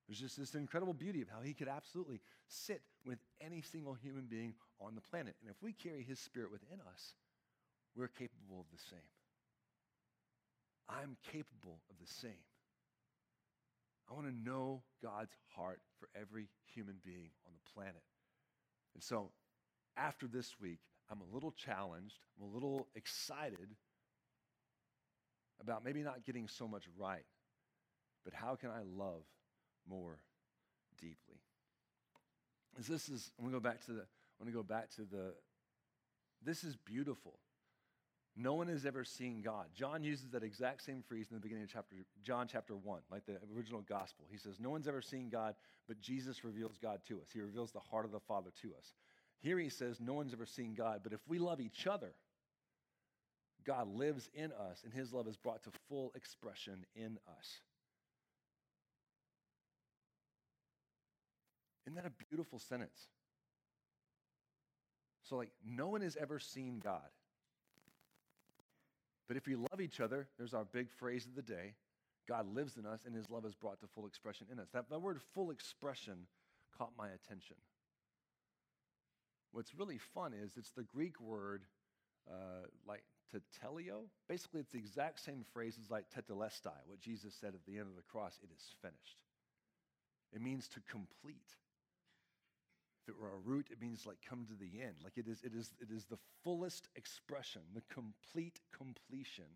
There's 0.08 0.20
just 0.20 0.38
this 0.38 0.54
incredible 0.54 0.94
beauty 0.94 1.20
of 1.20 1.28
how 1.28 1.42
he 1.42 1.52
could 1.52 1.68
absolutely 1.68 2.20
sit 2.46 2.80
with 3.04 3.18
any 3.40 3.60
single 3.60 3.94
human 3.94 4.24
being 4.24 4.54
on 4.80 4.94
the 4.94 5.02
planet. 5.02 5.34
And 5.42 5.50
if 5.50 5.62
we 5.62 5.72
carry 5.72 6.02
his 6.02 6.18
spirit 6.18 6.50
within 6.50 6.78
us, 6.92 7.14
we're 7.94 8.08
capable 8.08 8.60
of 8.60 8.66
the 8.72 8.82
same. 8.88 9.10
I'm 10.88 11.16
capable 11.30 11.80
of 11.90 11.96
the 12.00 12.10
same. 12.10 12.40
I 14.10 14.14
want 14.14 14.26
to 14.26 14.50
know 14.50 14.82
God's 15.02 15.36
heart 15.54 15.80
for 15.98 16.08
every 16.18 16.48
human 16.74 16.96
being 17.04 17.28
on 17.44 17.52
the 17.52 17.72
planet. 17.74 18.02
And 18.94 19.02
so, 19.02 19.30
after 19.96 20.26
this 20.26 20.54
week, 20.58 20.78
I'm 21.10 21.20
a 21.20 21.34
little 21.34 21.52
challenged, 21.52 22.18
I'm 22.38 22.50
a 22.50 22.54
little 22.54 22.88
excited 22.94 23.74
about 25.60 25.84
maybe 25.84 26.02
not 26.02 26.24
getting 26.24 26.48
so 26.48 26.68
much 26.68 26.84
right, 26.96 27.24
but 28.24 28.34
how 28.34 28.54
can 28.54 28.70
I 28.70 28.82
love 28.82 29.22
more 29.88 30.18
deeply? 31.00 31.40
As 32.78 32.86
this 32.86 33.08
is, 33.08 33.32
I'm 33.38 33.46
gonna 33.46 33.56
go 33.56 33.60
back 33.60 33.84
to 33.86 33.92
the, 33.92 34.02
I 34.02 34.44
want 34.44 34.48
to 34.48 34.52
go 34.52 34.62
back 34.62 34.90
to 34.96 35.02
the, 35.02 35.34
this 36.44 36.62
is 36.62 36.76
beautiful. 36.76 37.38
No 38.36 38.54
one 38.54 38.68
has 38.68 38.86
ever 38.86 39.02
seen 39.02 39.42
God. 39.42 39.66
John 39.74 40.04
uses 40.04 40.30
that 40.30 40.44
exact 40.44 40.84
same 40.84 41.02
phrase 41.02 41.26
in 41.28 41.34
the 41.34 41.40
beginning 41.40 41.64
of 41.64 41.70
chapter 41.72 41.96
John 42.22 42.46
chapter 42.46 42.76
1, 42.76 43.00
like 43.10 43.26
the 43.26 43.38
original 43.56 43.80
gospel. 43.80 44.26
He 44.30 44.38
says, 44.38 44.60
"No 44.60 44.70
one's 44.70 44.86
ever 44.86 45.02
seen 45.02 45.28
God, 45.28 45.56
but 45.88 46.00
Jesus 46.00 46.44
reveals 46.44 46.78
God 46.78 47.00
to 47.06 47.20
us. 47.20 47.32
He 47.32 47.40
reveals 47.40 47.72
the 47.72 47.80
heart 47.80 48.04
of 48.04 48.12
the 48.12 48.20
Father 48.20 48.50
to 48.62 48.76
us." 48.76 48.94
Here 49.40 49.58
he 49.58 49.68
says, 49.68 50.00
"No 50.00 50.14
one's 50.14 50.32
ever 50.32 50.46
seen 50.46 50.74
God, 50.74 51.00
but 51.02 51.12
if 51.12 51.20
we 51.28 51.38
love 51.38 51.60
each 51.60 51.86
other, 51.86 52.12
God 53.64 53.88
lives 53.88 54.28
in 54.34 54.52
us 54.52 54.82
and 54.84 54.92
his 54.92 55.12
love 55.12 55.28
is 55.28 55.36
brought 55.36 55.62
to 55.64 55.70
full 55.88 56.12
expression 56.14 56.84
in 56.94 57.18
us." 57.38 57.60
Isn't 61.86 61.96
that 61.96 62.06
a 62.06 62.24
beautiful 62.28 62.58
sentence? 62.58 63.08
So 65.22 65.36
like 65.36 65.50
no 65.64 65.88
one 65.88 66.00
has 66.00 66.16
ever 66.16 66.38
seen 66.38 66.80
God. 66.80 67.08
But 69.26 69.36
if 69.36 69.46
we 69.46 69.56
love 69.56 69.80
each 69.80 70.00
other, 70.00 70.28
there's 70.38 70.54
our 70.54 70.64
big 70.64 70.90
phrase 70.90 71.26
of 71.26 71.34
the 71.34 71.42
day 71.42 71.74
God 72.26 72.46
lives 72.54 72.76
in 72.76 72.84
us 72.84 73.00
and 73.06 73.14
his 73.14 73.30
love 73.30 73.44
is 73.46 73.54
brought 73.54 73.80
to 73.80 73.86
full 73.86 74.06
expression 74.06 74.46
in 74.52 74.58
us. 74.58 74.68
That, 74.72 74.90
that 74.90 75.00
word 75.00 75.20
full 75.34 75.50
expression 75.50 76.26
caught 76.76 76.92
my 76.96 77.08
attention. 77.08 77.56
What's 79.52 79.74
really 79.74 79.98
fun 79.98 80.34
is 80.34 80.52
it's 80.56 80.72
the 80.72 80.84
Greek 80.84 81.20
word 81.20 81.64
uh, 82.30 82.66
like 82.86 83.02
tetelio. 83.32 84.04
Basically, 84.28 84.60
it's 84.60 84.72
the 84.72 84.78
exact 84.78 85.20
same 85.20 85.44
phrase 85.52 85.78
as 85.82 85.90
like 85.90 86.06
tetelestai, 86.10 86.78
what 86.86 87.00
Jesus 87.00 87.34
said 87.40 87.54
at 87.54 87.64
the 87.66 87.78
end 87.78 87.88
of 87.88 87.96
the 87.96 88.02
cross 88.02 88.38
it 88.42 88.50
is 88.54 88.64
finished. 88.82 89.18
It 90.32 90.42
means 90.42 90.68
to 90.68 90.80
complete 90.90 91.56
If 93.02 93.08
it 93.14 93.20
were 93.20 93.34
a 93.34 93.38
root, 93.38 93.68
it 93.72 93.80
means 93.80 94.06
like 94.06 94.18
come 94.28 94.46
to 94.46 94.54
the 94.54 94.82
end. 94.82 94.96
Like 95.02 95.18
it 95.18 95.28
is, 95.28 95.42
it 95.42 95.54
is, 95.54 95.72
it 95.80 95.90
is 95.90 96.04
the 96.06 96.18
fullest 96.44 96.88
expression, 96.96 97.62
the 97.74 97.82
complete 97.92 98.60
completion. 98.76 99.46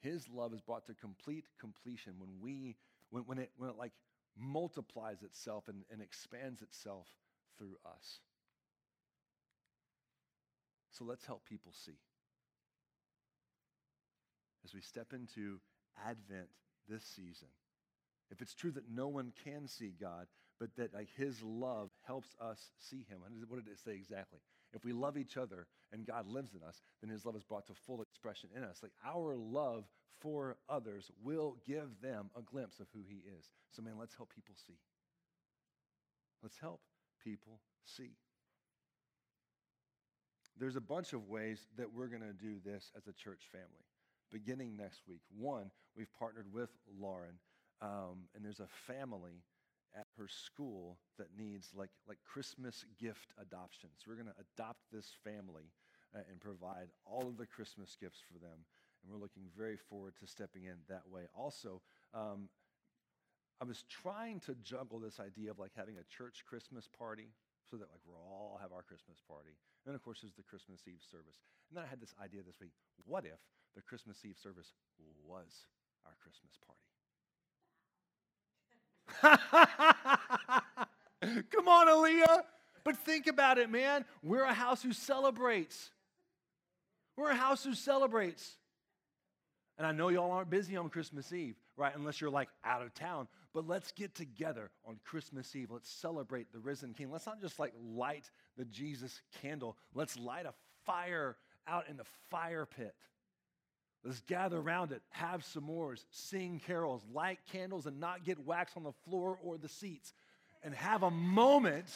His 0.00 0.28
love 0.28 0.54
is 0.54 0.60
brought 0.60 0.86
to 0.86 0.94
complete 0.94 1.46
completion 1.60 2.14
when 2.18 2.30
we, 2.40 2.76
when, 3.10 3.24
when 3.24 3.38
it 3.38 3.50
when 3.56 3.70
it 3.70 3.76
like 3.78 3.92
multiplies 4.38 5.22
itself 5.22 5.68
and, 5.68 5.84
and 5.90 6.02
expands 6.02 6.62
itself 6.62 7.08
through 7.58 7.76
us. 7.86 8.20
So 10.96 11.04
let's 11.04 11.26
help 11.26 11.44
people 11.44 11.72
see. 11.84 11.98
As 14.64 14.74
we 14.74 14.80
step 14.80 15.12
into 15.12 15.60
Advent 16.08 16.48
this 16.88 17.04
season, 17.04 17.48
if 18.30 18.40
it's 18.40 18.54
true 18.54 18.70
that 18.72 18.90
no 18.90 19.08
one 19.08 19.32
can 19.44 19.68
see 19.68 19.92
God, 20.00 20.26
but 20.58 20.74
that 20.76 20.94
like 20.94 21.08
his 21.16 21.42
love 21.42 21.90
helps 22.06 22.34
us 22.40 22.58
see 22.78 23.04
him. 23.08 23.18
What 23.48 23.64
did 23.64 23.72
it 23.72 23.78
say 23.84 23.92
exactly? 23.92 24.40
If 24.72 24.84
we 24.84 24.92
love 24.92 25.18
each 25.18 25.36
other 25.36 25.66
and 25.92 26.06
God 26.06 26.26
lives 26.26 26.54
in 26.54 26.66
us, 26.66 26.80
then 27.02 27.10
his 27.10 27.26
love 27.26 27.36
is 27.36 27.44
brought 27.44 27.66
to 27.66 27.74
full 27.86 28.00
expression 28.00 28.48
in 28.56 28.64
us. 28.64 28.80
Like 28.82 28.92
our 29.06 29.36
love 29.36 29.84
for 30.20 30.56
others 30.68 31.10
will 31.22 31.58
give 31.66 32.00
them 32.02 32.30
a 32.36 32.40
glimpse 32.40 32.80
of 32.80 32.86
who 32.94 33.04
he 33.06 33.16
is. 33.38 33.50
So 33.70 33.82
man, 33.82 33.94
let's 34.00 34.14
help 34.16 34.34
people 34.34 34.54
see. 34.66 34.78
Let's 36.42 36.58
help 36.58 36.80
people 37.22 37.60
see. 37.84 38.12
There's 40.58 40.76
a 40.76 40.80
bunch 40.80 41.12
of 41.12 41.28
ways 41.28 41.66
that 41.76 41.92
we're 41.92 42.06
going 42.06 42.22
to 42.22 42.32
do 42.32 42.56
this 42.64 42.90
as 42.96 43.06
a 43.06 43.12
church 43.12 43.48
family 43.52 43.84
beginning 44.32 44.76
next 44.76 45.02
week. 45.08 45.20
One, 45.36 45.70
we've 45.96 46.12
partnered 46.18 46.52
with 46.52 46.70
Lauren, 47.00 47.38
um, 47.80 48.26
and 48.34 48.44
there's 48.44 48.60
a 48.60 48.92
family 48.92 49.42
at 49.94 50.06
her 50.18 50.28
school 50.28 50.98
that 51.18 51.28
needs 51.38 51.70
like, 51.74 51.90
like 52.08 52.18
Christmas 52.24 52.84
gift 53.00 53.32
adoption. 53.40 53.90
So 53.96 54.10
We're 54.10 54.22
going 54.22 54.34
to 54.34 54.44
adopt 54.58 54.80
this 54.92 55.12
family 55.24 55.70
uh, 56.14 56.20
and 56.30 56.40
provide 56.40 56.88
all 57.04 57.26
of 57.26 57.38
the 57.38 57.46
Christmas 57.46 57.96
gifts 58.00 58.20
for 58.20 58.38
them. 58.38 58.64
And 59.02 59.12
we're 59.12 59.20
looking 59.20 59.44
very 59.56 59.76
forward 59.76 60.14
to 60.20 60.26
stepping 60.26 60.64
in 60.64 60.76
that 60.88 61.02
way. 61.10 61.22
Also, 61.36 61.80
um, 62.12 62.48
I 63.60 63.64
was 63.64 63.84
trying 63.88 64.40
to 64.40 64.54
juggle 64.62 64.98
this 64.98 65.18
idea 65.18 65.50
of 65.50 65.58
like 65.58 65.72
having 65.74 65.96
a 65.96 66.04
church 66.14 66.44
Christmas 66.46 66.88
party 66.98 67.28
so 67.70 67.76
that 67.76 67.88
like 67.90 68.00
we're 68.06 68.20
all 68.20 68.55
have 68.66 68.74
our 68.74 68.82
Christmas 68.82 69.22
party. 69.28 69.54
And 69.86 69.94
of 69.94 70.02
course 70.02 70.18
there's 70.22 70.34
the 70.34 70.42
Christmas 70.42 70.80
Eve 70.88 70.98
service. 71.08 71.38
And 71.70 71.78
then 71.78 71.84
I 71.84 71.86
had 71.86 72.00
this 72.00 72.14
idea 72.22 72.42
this 72.42 72.58
week, 72.60 72.72
what 73.06 73.24
if 73.24 73.38
the 73.76 73.82
Christmas 73.82 74.18
Eve 74.24 74.36
service 74.42 74.72
was 75.24 75.66
our 76.04 76.16
Christmas 76.18 76.58
party? 76.66 76.82
Come 81.50 81.68
on, 81.68 81.86
Aaliyah. 81.86 82.42
But 82.82 82.96
think 82.98 83.28
about 83.28 83.58
it, 83.58 83.70
man. 83.70 84.04
We're 84.22 84.44
a 84.44 84.52
house 84.52 84.82
who 84.82 84.92
celebrates. 84.92 85.90
We're 87.16 87.30
a 87.30 87.36
house 87.36 87.62
who 87.62 87.74
celebrates. 87.74 88.56
And 89.78 89.86
I 89.86 89.92
know 89.92 90.08
y'all 90.08 90.32
aren't 90.32 90.50
busy 90.50 90.76
on 90.76 90.88
Christmas 90.88 91.32
Eve, 91.32 91.56
right? 91.76 91.94
Unless 91.94 92.20
you're 92.20 92.30
like 92.30 92.48
out 92.64 92.82
of 92.82 92.94
town. 92.94 93.28
But 93.52 93.66
let's 93.66 93.92
get 93.92 94.14
together 94.14 94.70
on 94.86 94.98
Christmas 95.04 95.54
Eve. 95.54 95.70
Let's 95.70 95.90
celebrate 95.90 96.52
the 96.52 96.58
risen 96.58 96.94
King. 96.94 97.10
Let's 97.10 97.26
not 97.26 97.40
just 97.40 97.58
like 97.58 97.72
light 97.94 98.30
the 98.56 98.64
Jesus 98.66 99.20
candle. 99.40 99.76
Let's 99.94 100.18
light 100.18 100.46
a 100.46 100.54
fire 100.84 101.36
out 101.66 101.88
in 101.88 101.96
the 101.96 102.06
fire 102.30 102.66
pit. 102.66 102.94
Let's 104.04 104.20
gather 104.20 104.58
around 104.58 104.92
it, 104.92 105.02
have 105.10 105.42
s'mores, 105.42 106.04
sing 106.10 106.60
carols, 106.64 107.02
light 107.12 107.40
candles, 107.50 107.86
and 107.86 107.98
not 107.98 108.24
get 108.24 108.38
wax 108.46 108.72
on 108.76 108.84
the 108.84 108.92
floor 109.04 109.36
or 109.42 109.58
the 109.58 109.68
seats, 109.68 110.12
and 110.62 110.72
have 110.74 111.02
a 111.02 111.10
moment 111.10 111.88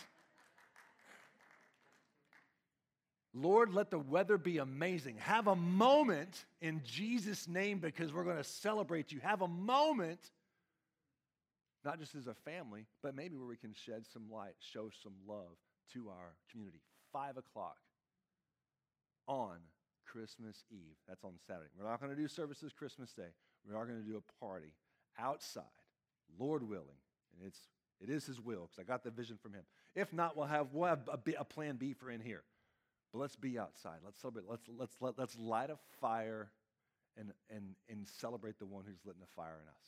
Lord, 3.33 3.73
let 3.73 3.91
the 3.91 3.99
weather 3.99 4.39
be 4.39 4.59
amazing. 4.59 5.17
Have 5.19 5.47
a 5.47 5.55
moment 5.55 6.45
in 6.61 6.83
Jesus' 6.85 7.47
name 7.47 7.79
because 7.79 8.13
we're 8.13 8.25
going 8.25 8.37
to 8.37 8.45
celebrate 8.45 9.13
you. 9.13 9.21
Have 9.21 9.43
a 9.43 9.49
moment, 9.49 10.19
not 11.85 12.01
just 12.01 12.17
as 12.17 12.27
a 12.27 12.35
family, 12.35 12.87
but 13.03 13.15
maybe 13.15 13.37
where 13.37 13.47
we 13.47 13.57
can 13.57 13.73
shed 13.73 14.05
some 14.13 14.25
light, 14.33 14.55
show 14.59 14.91
some 15.03 15.13
love 15.29 15.57
to 15.93 16.09
our 16.09 16.35
community. 16.51 16.81
Five 17.13 17.37
o'clock 17.37 17.79
on 19.29 19.59
Christmas 20.07 20.65
Eve. 20.73 20.97
That's 21.09 21.23
on 21.23 21.35
Saturday. 21.47 21.71
We're 21.79 21.89
not 21.89 22.01
going 22.01 22.15
to 22.15 22.21
do 22.21 22.27
services 22.27 22.73
Christmas 22.73 23.13
Day. 23.13 23.31
We 23.69 23.75
are 23.75 23.87
going 23.87 24.03
to 24.03 24.09
do 24.09 24.17
a 24.17 24.45
party 24.45 24.73
outside, 25.19 25.63
Lord 26.39 26.69
willing. 26.69 26.99
And 27.37 27.47
it's, 27.47 27.61
it 28.01 28.11
is 28.11 28.27
His 28.27 28.41
will 28.41 28.63
because 28.63 28.79
I 28.81 28.83
got 28.83 29.05
the 29.05 29.11
vision 29.11 29.39
from 29.41 29.53
Him. 29.53 29.63
If 29.95 30.13
not, 30.13 30.37
we'll 30.37 30.47
have, 30.47 30.69
we'll 30.73 30.89
have 30.89 31.09
a, 31.09 31.19
a 31.39 31.45
plan 31.45 31.77
B 31.77 31.93
for 31.93 32.11
in 32.11 32.21
here. 32.21 32.43
But 33.13 33.19
let's 33.19 33.37
be 33.37 33.59
outside. 33.59 33.99
Let's 34.05 34.21
celebrate. 34.21 34.45
Let's, 34.49 34.63
let's, 34.79 34.97
let, 35.01 35.19
let's 35.19 35.37
light 35.39 35.71
a 35.71 35.79
fire 36.01 36.51
and, 37.17 37.33
and, 37.49 37.75
and 37.89 38.07
celebrate 38.07 38.59
the 38.59 38.67
one 38.67 38.85
who's 38.87 39.01
lit 39.05 39.17
a 39.23 39.27
fire 39.35 39.59
in 39.63 39.69
us. 39.69 39.85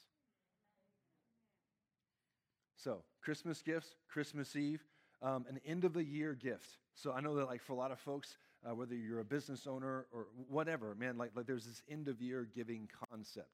So, 2.76 3.04
Christmas 3.22 3.62
gifts, 3.62 3.94
Christmas 4.08 4.56
Eve, 4.56 4.84
um, 5.22 5.46
an 5.48 5.60
end 5.64 5.84
of 5.84 5.92
the 5.92 6.02
year 6.02 6.34
gift. 6.34 6.78
So, 6.94 7.12
I 7.12 7.20
know 7.20 7.36
that, 7.36 7.46
like, 7.46 7.62
for 7.62 7.74
a 7.74 7.76
lot 7.76 7.92
of 7.92 8.00
folks, 8.00 8.36
uh, 8.68 8.74
whether 8.74 8.96
you're 8.96 9.20
a 9.20 9.24
business 9.24 9.68
owner 9.68 10.06
or 10.12 10.26
whatever, 10.48 10.96
man, 10.96 11.16
like, 11.16 11.30
like 11.36 11.46
there's 11.46 11.64
this 11.64 11.82
end 11.88 12.08
of 12.08 12.20
year 12.20 12.48
giving 12.52 12.88
concept. 13.08 13.50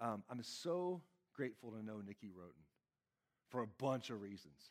Um, 0.00 0.24
I'm 0.28 0.42
so 0.42 1.02
grateful 1.34 1.70
to 1.70 1.84
know 1.84 2.00
Nikki 2.04 2.28
Roten 2.28 2.64
for 3.48 3.62
a 3.62 3.66
bunch 3.66 4.10
of 4.10 4.20
reasons. 4.20 4.70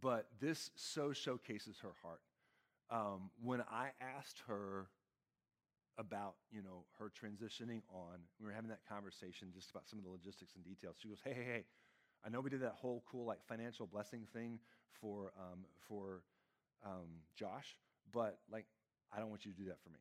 But 0.00 0.28
this 0.40 0.70
so 0.76 1.12
showcases 1.12 1.78
her 1.82 1.92
heart 2.02 2.20
um, 2.90 3.30
when 3.42 3.60
I 3.62 3.90
asked 4.00 4.42
her 4.48 4.88
about 5.98 6.34
you 6.50 6.62
know 6.62 6.84
her 6.98 7.10
transitioning 7.10 7.82
on, 7.92 8.18
we 8.38 8.46
were 8.46 8.52
having 8.52 8.70
that 8.70 8.80
conversation 8.88 9.48
just 9.54 9.70
about 9.70 9.88
some 9.88 9.98
of 9.98 10.04
the 10.04 10.10
logistics 10.10 10.54
and 10.54 10.64
details. 10.64 10.96
She 10.98 11.08
goes, 11.08 11.20
"Hey, 11.22 11.34
hey, 11.34 11.44
hey! 11.44 11.64
I 12.24 12.28
know 12.30 12.40
we 12.40 12.50
did 12.50 12.62
that 12.62 12.74
whole 12.74 13.04
cool 13.10 13.26
like 13.26 13.44
financial 13.46 13.86
blessing 13.86 14.26
thing 14.32 14.58
for 15.00 15.32
um, 15.38 15.64
for 15.88 16.22
um, 16.84 17.22
Josh, 17.36 17.78
but 18.12 18.38
like 18.50 18.66
I 19.12 19.18
don't 19.20 19.30
want 19.30 19.44
you 19.44 19.52
to 19.52 19.58
do 19.58 19.66
that 19.68 19.80
for 19.82 19.90
me." 19.90 20.00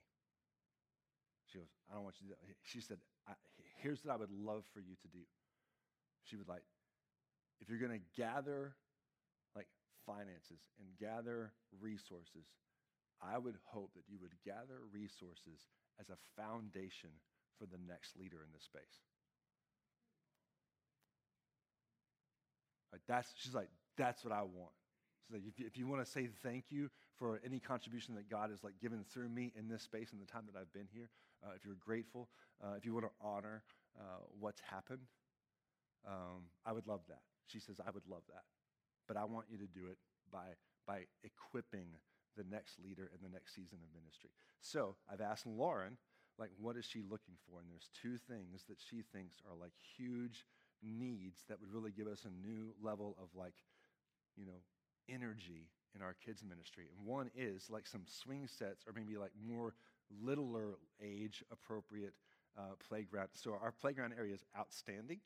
She 1.48 1.58
goes, 1.58 1.68
"I 1.90 1.96
don't 1.96 2.04
want 2.04 2.16
you 2.22 2.28
to 2.28 2.34
do 2.34 2.40
that." 2.40 2.56
She 2.64 2.82
said, 2.82 3.00
"Here's 3.82 4.04
what 4.06 4.14
I 4.14 4.18
would 4.18 4.32
love 4.32 4.66
for 4.74 4.80
you 4.80 4.96
to 5.02 5.08
do." 5.08 5.20
She 6.24 6.36
would 6.36 6.48
like, 6.48 6.64
if 7.62 7.70
you're 7.70 7.80
going 7.80 8.00
to 8.00 8.06
gather 8.22 8.76
like 9.56 9.68
finances 10.06 10.62
and 10.80 10.88
gather 11.00 11.54
resources 11.82 12.46
I 13.22 13.38
would 13.38 13.56
hope 13.66 13.92
that 13.96 14.04
you 14.08 14.18
would 14.22 14.34
gather 14.46 14.80
resources 14.92 15.68
as 16.00 16.10
a 16.10 16.18
foundation 16.40 17.10
for 17.58 17.66
the 17.66 17.80
next 17.88 18.16
leader 18.18 18.38
in 18.46 18.52
this 18.54 18.64
space. 18.64 19.04
Like 22.92 23.02
that's, 23.08 23.32
she's 23.38 23.54
like, 23.54 23.70
that's 23.98 24.24
what 24.24 24.34
I 24.34 24.42
want. 24.42 24.74
So 25.30 25.38
if, 25.38 25.60
you, 25.60 25.66
if 25.68 25.78
you 25.78 25.86
want 25.86 26.04
to 26.04 26.10
say 26.10 26.30
thank 26.42 26.66
you 26.70 26.90
for 27.18 27.40
any 27.46 27.60
contribution 27.60 28.16
that 28.16 28.30
God 28.30 28.50
has 28.50 28.64
like 28.64 28.80
given 28.82 29.06
through 29.14 29.30
me 29.30 29.52
in 29.56 29.68
this 29.68 29.84
space 29.84 30.12
in 30.12 30.20
the 30.20 30.26
time 30.26 30.44
that 30.52 30.60
I've 30.60 30.72
been 30.74 30.88
here, 30.92 31.10
uh, 31.46 31.52
if 31.56 31.66
you're 31.66 31.78
grateful, 31.80 32.30
uh, 32.64 32.74
if 32.78 32.86
you 32.86 32.94
want 32.94 33.06
to 33.06 33.12
honor 33.22 33.64
uh, 34.00 34.24
what's 34.40 34.62
happened, 34.62 35.02
um, 36.08 36.50
I 36.66 36.72
would 36.72 36.88
love 36.88 37.02
that. 37.10 37.22
She 37.48 37.60
says, 37.60 37.80
I 37.86 37.92
would 37.92 38.08
love 38.10 38.24
that. 38.30 38.44
But 39.08 39.18
I 39.18 39.26
want 39.26 39.46
you 39.50 39.58
to 39.58 39.68
do 39.68 39.88
it 39.92 39.98
by, 40.32 40.56
by 40.88 41.06
equipping 41.24 41.88
the 42.38 42.44
next 42.50 42.80
leader 42.80 43.10
in 43.14 43.22
the 43.22 43.32
next 43.32 43.56
season 43.56 43.80
of 43.84 44.00
ministry. 44.00 44.30
So 44.62 44.96
I've 45.12 45.22
asked 45.22 45.46
Lauren, 45.46 45.98
like, 46.38 46.52
what 46.60 46.78
is 46.78 46.86
she 46.86 47.02
looking 47.02 47.36
for? 47.48 47.60
And 47.60 47.70
there's 47.70 47.90
two 48.02 48.18
things 48.18 48.64
that 48.70 48.78
she 48.80 49.02
thinks 49.14 49.38
are 49.50 49.56
like 49.56 49.74
huge 49.98 50.46
needs 50.82 51.44
that 51.50 51.60
would 51.60 51.74
really 51.74 51.92
give 51.92 52.08
us 52.08 52.26
a 52.26 52.48
new 52.48 52.74
level 52.82 53.18
of 53.22 53.28
like, 53.36 53.56
you 54.38 54.46
know, 54.46 54.62
energy 55.10 55.68
in 55.96 56.02
our 56.02 56.16
kids' 56.26 56.44
ministry. 56.48 56.86
And 56.98 57.06
one 57.06 57.30
is 57.36 57.70
like 57.70 57.88
some 57.88 58.04
swing 58.06 58.48
sets 58.48 58.86
or 58.88 58.94
maybe 58.94 59.18
like 59.18 59.32
more 59.46 59.74
littler 60.24 60.78
age 61.04 61.44
appropriate 61.52 62.14
uh, 62.58 62.76
playground. 62.88 63.30
So 63.34 63.58
our 63.62 63.72
playground 63.72 64.14
area 64.18 64.34
is 64.34 64.46
outstanding, 64.58 65.20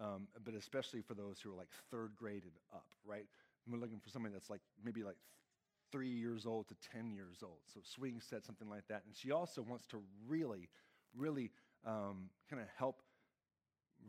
um, 0.00 0.28
but 0.44 0.54
especially 0.54 1.02
for 1.02 1.14
those 1.14 1.40
who 1.40 1.52
are 1.52 1.56
like 1.56 1.68
third 1.90 2.12
grade 2.16 2.44
and 2.44 2.52
up, 2.72 2.86
right? 3.04 3.26
we're 3.70 3.78
looking 3.78 3.98
for 4.00 4.10
something 4.10 4.32
that's 4.32 4.50
like 4.50 4.60
maybe 4.84 5.02
like 5.02 5.16
three 5.90 6.08
years 6.08 6.46
old 6.46 6.68
to 6.68 6.74
10 6.92 7.10
years 7.10 7.38
old. 7.42 7.60
So 7.72 7.80
swing 7.82 8.20
set, 8.20 8.44
something 8.44 8.68
like 8.68 8.86
that. 8.88 9.02
And 9.06 9.14
she 9.16 9.30
also 9.30 9.62
wants 9.62 9.86
to 9.88 10.02
really, 10.26 10.68
really 11.16 11.50
um, 11.86 12.30
kind 12.48 12.62
of 12.62 12.68
help 12.76 13.02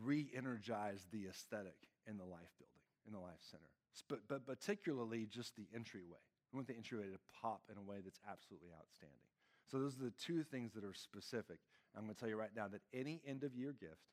re 0.03 0.29
energize 0.35 1.07
the 1.11 1.27
aesthetic 1.27 1.77
in 2.07 2.17
the 2.17 2.23
life 2.23 2.51
building, 2.59 2.83
in 3.07 3.13
the 3.13 3.19
life 3.19 3.41
center. 3.49 3.69
But, 4.09 4.27
but 4.27 4.45
particularly 4.45 5.25
just 5.25 5.55
the 5.55 5.67
entryway. 5.73 6.19
We 6.51 6.57
want 6.57 6.67
the 6.67 6.75
entryway 6.75 7.05
to 7.05 7.19
pop 7.41 7.61
in 7.71 7.77
a 7.77 7.81
way 7.81 7.97
that's 8.03 8.19
absolutely 8.29 8.69
outstanding. 8.77 9.15
So 9.71 9.79
those 9.79 9.95
are 9.99 10.03
the 10.03 10.13
two 10.19 10.43
things 10.43 10.73
that 10.73 10.83
are 10.83 10.93
specific. 10.93 11.59
I'm 11.95 12.03
going 12.03 12.13
to 12.13 12.19
tell 12.19 12.29
you 12.29 12.37
right 12.37 12.53
now 12.55 12.67
that 12.67 12.81
any 12.93 13.21
end 13.25 13.43
of 13.43 13.55
year 13.55 13.73
gift, 13.79 14.03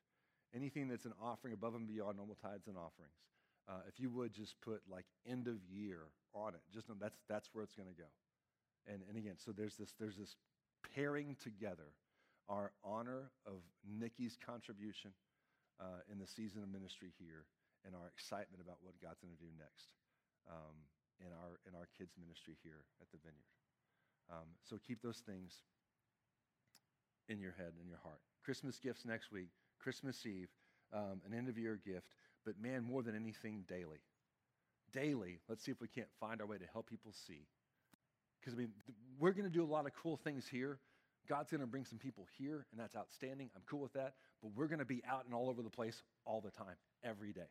anything 0.55 0.87
that's 0.87 1.05
an 1.05 1.13
offering 1.21 1.53
above 1.53 1.75
and 1.75 1.87
beyond 1.87 2.17
normal 2.17 2.37
tithes 2.41 2.67
and 2.67 2.77
offerings, 2.77 3.19
uh, 3.69 3.81
if 3.87 3.99
you 3.99 4.09
would 4.09 4.33
just 4.33 4.59
put 4.61 4.81
like 4.89 5.05
end 5.27 5.47
of 5.47 5.55
year 5.69 6.11
on 6.33 6.53
it, 6.53 6.61
just 6.73 6.89
know 6.89 6.95
that's, 6.99 7.19
that's 7.29 7.49
where 7.53 7.63
it's 7.63 7.75
going 7.75 7.89
to 7.89 7.95
go. 7.95 8.09
And, 8.87 9.01
and 9.07 9.17
again, 9.17 9.35
so 9.37 9.51
there's 9.51 9.75
this, 9.75 9.93
there's 9.99 10.17
this 10.17 10.35
pairing 10.95 11.37
together 11.41 11.95
our 12.49 12.71
honor 12.83 13.31
of 13.47 13.63
Nikki's 13.87 14.37
contribution 14.45 15.11
uh, 15.79 16.03
in 16.11 16.19
the 16.19 16.27
season 16.27 16.61
of 16.61 16.69
ministry 16.69 17.15
here 17.17 17.47
and 17.85 17.95
our 17.95 18.11
excitement 18.11 18.59
about 18.59 18.83
what 18.83 18.99
God's 18.99 19.19
going 19.23 19.31
to 19.31 19.39
do 19.39 19.51
next 19.55 19.95
um, 20.51 20.75
in, 21.19 21.31
our, 21.31 21.59
in 21.67 21.75
our 21.75 21.87
kids' 21.95 22.15
ministry 22.19 22.59
here 22.63 22.83
at 22.99 23.07
the 23.11 23.19
Vineyard. 23.23 23.55
Um, 24.31 24.55
so 24.63 24.79
keep 24.79 25.01
those 25.01 25.23
things 25.23 25.63
in 27.27 27.39
your 27.39 27.55
head 27.55 27.75
and 27.79 27.87
your 27.87 27.99
heart. 28.03 28.19
Christmas 28.43 28.79
gifts 28.79 29.05
next 29.05 29.31
week, 29.31 29.51
Christmas 29.79 30.25
Eve, 30.25 30.51
um, 30.91 31.23
an 31.25 31.33
end 31.33 31.47
of 31.47 31.57
year 31.57 31.79
gift 31.79 32.11
but 32.45 32.59
man, 32.61 32.83
more 32.83 33.03
than 33.03 33.15
anything, 33.15 33.65
daily. 33.67 34.01
Daily, 34.91 35.39
let's 35.49 35.63
see 35.63 35.71
if 35.71 35.81
we 35.81 35.87
can't 35.87 36.07
find 36.19 36.41
our 36.41 36.47
way 36.47 36.57
to 36.57 36.65
help 36.71 36.89
people 36.89 37.13
see. 37.27 37.47
Because, 38.39 38.53
I 38.53 38.57
mean, 38.57 38.73
we're 39.19 39.31
going 39.31 39.45
to 39.45 39.49
do 39.49 39.63
a 39.63 39.65
lot 39.65 39.85
of 39.85 39.93
cool 39.95 40.17
things 40.17 40.47
here. 40.47 40.79
God's 41.27 41.49
going 41.49 41.61
to 41.61 41.67
bring 41.67 41.85
some 41.85 41.97
people 41.97 42.27
here, 42.37 42.65
and 42.71 42.79
that's 42.79 42.95
outstanding. 42.95 43.49
I'm 43.55 43.61
cool 43.65 43.79
with 43.79 43.93
that. 43.93 44.15
But 44.41 44.51
we're 44.55 44.67
going 44.67 44.79
to 44.79 44.85
be 44.85 45.01
out 45.09 45.23
and 45.25 45.33
all 45.33 45.49
over 45.49 45.61
the 45.61 45.69
place 45.69 46.03
all 46.25 46.41
the 46.41 46.51
time, 46.51 46.75
every 47.03 47.31
day. 47.31 47.49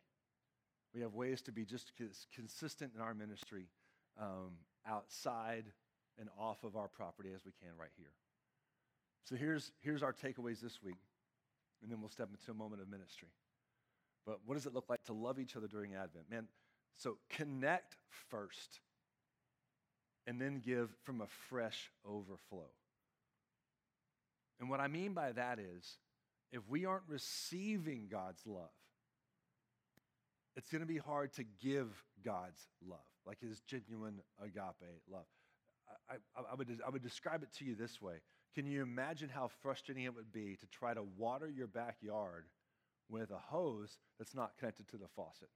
We 0.95 1.01
have 1.01 1.15
ways 1.15 1.41
to 1.43 1.53
be 1.53 1.65
just 1.65 1.93
consistent 2.35 2.93
in 2.95 3.01
our 3.01 3.15
ministry 3.15 3.69
um, 4.21 4.53
outside 4.87 5.65
and 6.19 6.29
off 6.39 6.65
of 6.65 6.77
our 6.77 6.89
property 6.89 7.31
as 7.35 7.47
we 7.47 7.53
can 7.53 7.71
right 7.79 7.91
here. 7.97 8.13
So 9.25 9.37
here's, 9.37 9.73
here's 9.81 10.03
our 10.03 10.13
takeaways 10.13 10.61
this 10.61 10.83
week, 10.83 11.01
and 11.83 11.91
then 11.91 12.01
we'll 12.01 12.11
step 12.11 12.29
into 12.31 12.51
a 12.51 12.55
moment 12.55 12.83
of 12.83 12.91
ministry. 12.91 13.29
But 14.27 14.39
what 14.47 14.55
does 14.55 14.67
it 14.67 14.75
look 14.75 14.89
like 14.89 15.05
to 15.05 15.13
love 15.13 15.39
each 15.39 15.57
other 15.57 15.67
during 15.67 15.95
Advent? 15.95 16.31
Man, 16.31 16.47
so 16.97 17.19
connect 17.31 17.97
first 18.31 18.81
and 20.27 20.41
then 20.41 20.61
give 20.65 20.91
from 21.03 21.21
a 21.21 21.27
fresh 21.49 21.91
overflow. 22.05 22.71
And 24.61 24.71
what 24.71 24.81
I 24.81 24.87
mean 24.87 25.13
by 25.13 25.33
that 25.33 25.59
is 25.59 25.99
if 26.53 26.63
we 26.69 26.85
aren't 26.85 27.09
receiving 27.09 28.07
God's 28.11 28.47
love, 28.47 28.71
it's 30.57 30.71
going 30.71 30.83
to 30.83 30.87
be 30.87 30.99
hard 30.99 31.33
to 31.35 31.45
give 31.61 31.89
God's 32.25 32.69
love, 32.87 32.99
like 33.27 33.41
his 33.41 33.61
genuine 33.61 34.21
agape 34.41 35.01
love. 35.11 35.25
I, 36.09 36.15
I, 36.37 36.53
I, 36.53 36.55
would, 36.55 36.81
I 36.87 36.91
would 36.91 37.03
describe 37.03 37.43
it 37.43 37.53
to 37.59 37.65
you 37.65 37.75
this 37.75 38.01
way. 38.01 38.17
Can 38.55 38.67
you 38.67 38.83
imagine 38.83 39.31
how 39.31 39.49
frustrating 39.63 40.05
it 40.05 40.15
would 40.15 40.31
be 40.31 40.57
to 40.61 40.67
try 40.67 40.93
to 40.95 41.03
water 41.17 41.51
your 41.51 41.67
backyard 41.67 42.45
with 43.09 43.31
a 43.31 43.39
hose 43.39 43.99
that's 44.19 44.35
not 44.35 44.57
connected 44.59 44.89
to 44.89 44.97
the 44.97 45.09
faucet. 45.15 45.49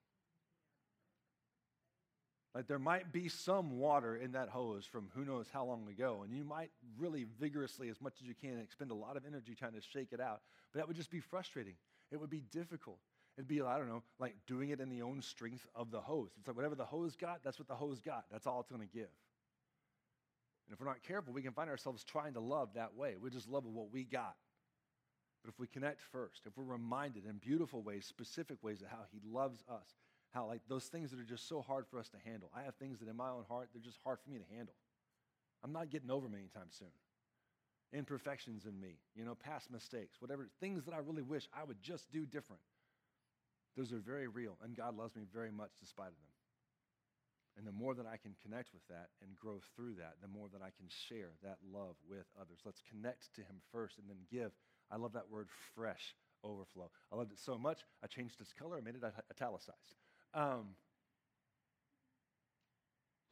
Like 2.54 2.68
there 2.68 2.78
might 2.78 3.12
be 3.12 3.28
some 3.28 3.78
water 3.78 4.16
in 4.16 4.32
that 4.32 4.48
hose 4.48 4.86
from 4.86 5.10
who 5.14 5.26
knows 5.26 5.46
how 5.52 5.66
long 5.66 5.86
ago, 5.88 6.22
and 6.24 6.34
you 6.34 6.42
might 6.42 6.70
really 6.98 7.26
vigorously, 7.38 7.90
as 7.90 8.00
much 8.00 8.14
as 8.22 8.26
you 8.26 8.34
can, 8.34 8.58
expend 8.58 8.90
a 8.90 8.94
lot 8.94 9.18
of 9.18 9.24
energy 9.26 9.54
trying 9.54 9.74
to 9.74 9.82
shake 9.82 10.12
it 10.12 10.20
out. 10.20 10.40
But 10.72 10.78
that 10.78 10.88
would 10.88 10.96
just 10.96 11.10
be 11.10 11.20
frustrating. 11.20 11.74
It 12.10 12.18
would 12.18 12.30
be 12.30 12.42
difficult. 12.50 12.98
It'd 13.36 13.46
be, 13.46 13.60
I 13.60 13.76
don't 13.76 13.88
know, 13.88 14.02
like 14.18 14.34
doing 14.46 14.70
it 14.70 14.80
in 14.80 14.88
the 14.88 15.02
own 15.02 15.20
strength 15.20 15.68
of 15.74 15.90
the 15.90 16.00
hose. 16.00 16.30
It's 16.38 16.48
like 16.48 16.56
whatever 16.56 16.74
the 16.74 16.86
hose 16.86 17.14
got, 17.14 17.40
that's 17.44 17.58
what 17.58 17.68
the 17.68 17.74
hose 17.74 18.00
got. 18.00 18.24
That's 18.32 18.46
all 18.46 18.60
it's 18.60 18.70
going 18.70 18.80
to 18.80 18.88
give. 18.88 19.10
And 20.66 20.72
if 20.72 20.80
we're 20.80 20.86
not 20.86 21.02
careful, 21.02 21.34
we 21.34 21.42
can 21.42 21.52
find 21.52 21.68
ourselves 21.68 22.04
trying 22.04 22.32
to 22.34 22.40
love 22.40 22.70
that 22.74 22.94
way. 22.94 23.16
We 23.20 23.28
just 23.28 23.48
love 23.48 23.64
what 23.66 23.92
we 23.92 24.04
got. 24.04 24.34
But 25.42 25.52
if 25.52 25.58
we 25.58 25.66
connect 25.66 26.00
first, 26.00 26.42
if 26.46 26.56
we're 26.56 26.64
reminded 26.64 27.24
in 27.24 27.38
beautiful 27.38 27.82
ways, 27.82 28.04
specific 28.04 28.62
ways 28.62 28.82
of 28.82 28.88
how 28.88 29.04
He 29.12 29.20
loves 29.24 29.62
us, 29.68 29.94
how 30.30 30.46
like 30.46 30.60
those 30.68 30.84
things 30.84 31.10
that 31.10 31.20
are 31.20 31.24
just 31.24 31.48
so 31.48 31.62
hard 31.62 31.86
for 31.86 31.98
us 31.98 32.08
to 32.10 32.18
handle. 32.24 32.50
I 32.54 32.62
have 32.62 32.74
things 32.74 32.98
that 32.98 33.08
in 33.08 33.16
my 33.16 33.30
own 33.30 33.44
heart, 33.48 33.68
they're 33.72 33.82
just 33.82 33.98
hard 34.04 34.18
for 34.22 34.30
me 34.30 34.38
to 34.38 34.54
handle. 34.54 34.74
I'm 35.64 35.72
not 35.72 35.90
getting 35.90 36.10
over 36.10 36.26
them 36.26 36.36
anytime 36.36 36.68
soon. 36.70 36.92
Imperfections 37.92 38.66
in 38.66 38.78
me, 38.80 38.98
you 39.14 39.24
know, 39.24 39.34
past 39.34 39.70
mistakes, 39.70 40.16
whatever, 40.20 40.48
things 40.60 40.84
that 40.84 40.94
I 40.94 40.98
really 40.98 41.22
wish 41.22 41.48
I 41.54 41.64
would 41.64 41.80
just 41.80 42.10
do 42.10 42.26
different. 42.26 42.62
Those 43.76 43.92
are 43.92 43.98
very 43.98 44.26
real, 44.26 44.58
and 44.64 44.76
God 44.76 44.96
loves 44.96 45.14
me 45.14 45.22
very 45.32 45.50
much 45.50 45.70
despite 45.80 46.08
of 46.08 46.18
them. 46.18 46.36
And 47.56 47.66
the 47.66 47.72
more 47.72 47.94
that 47.94 48.06
I 48.06 48.16
can 48.18 48.36
connect 48.42 48.74
with 48.74 48.86
that 48.88 49.08
and 49.22 49.34
grow 49.36 49.60
through 49.74 49.94
that, 49.94 50.16
the 50.20 50.28
more 50.28 50.48
that 50.52 50.60
I 50.60 50.76
can 50.76 50.88
share 50.88 51.32
that 51.42 51.56
love 51.72 51.96
with 52.08 52.26
others. 52.38 52.60
Let's 52.64 52.82
connect 52.84 53.32
to 53.36 53.40
Him 53.40 53.64
first 53.72 53.96
and 53.96 54.08
then 54.08 54.28
give. 54.30 54.52
I 54.90 54.96
love 54.96 55.12
that 55.14 55.30
word 55.30 55.48
fresh 55.74 56.14
overflow. 56.44 56.90
I 57.12 57.16
loved 57.16 57.32
it 57.32 57.38
so 57.38 57.58
much, 57.58 57.80
I 58.02 58.06
changed 58.06 58.40
its 58.40 58.52
color, 58.52 58.76
I 58.76 58.80
made 58.80 58.94
it 58.94 59.02
italicized. 59.30 59.96
Um, 60.34 60.74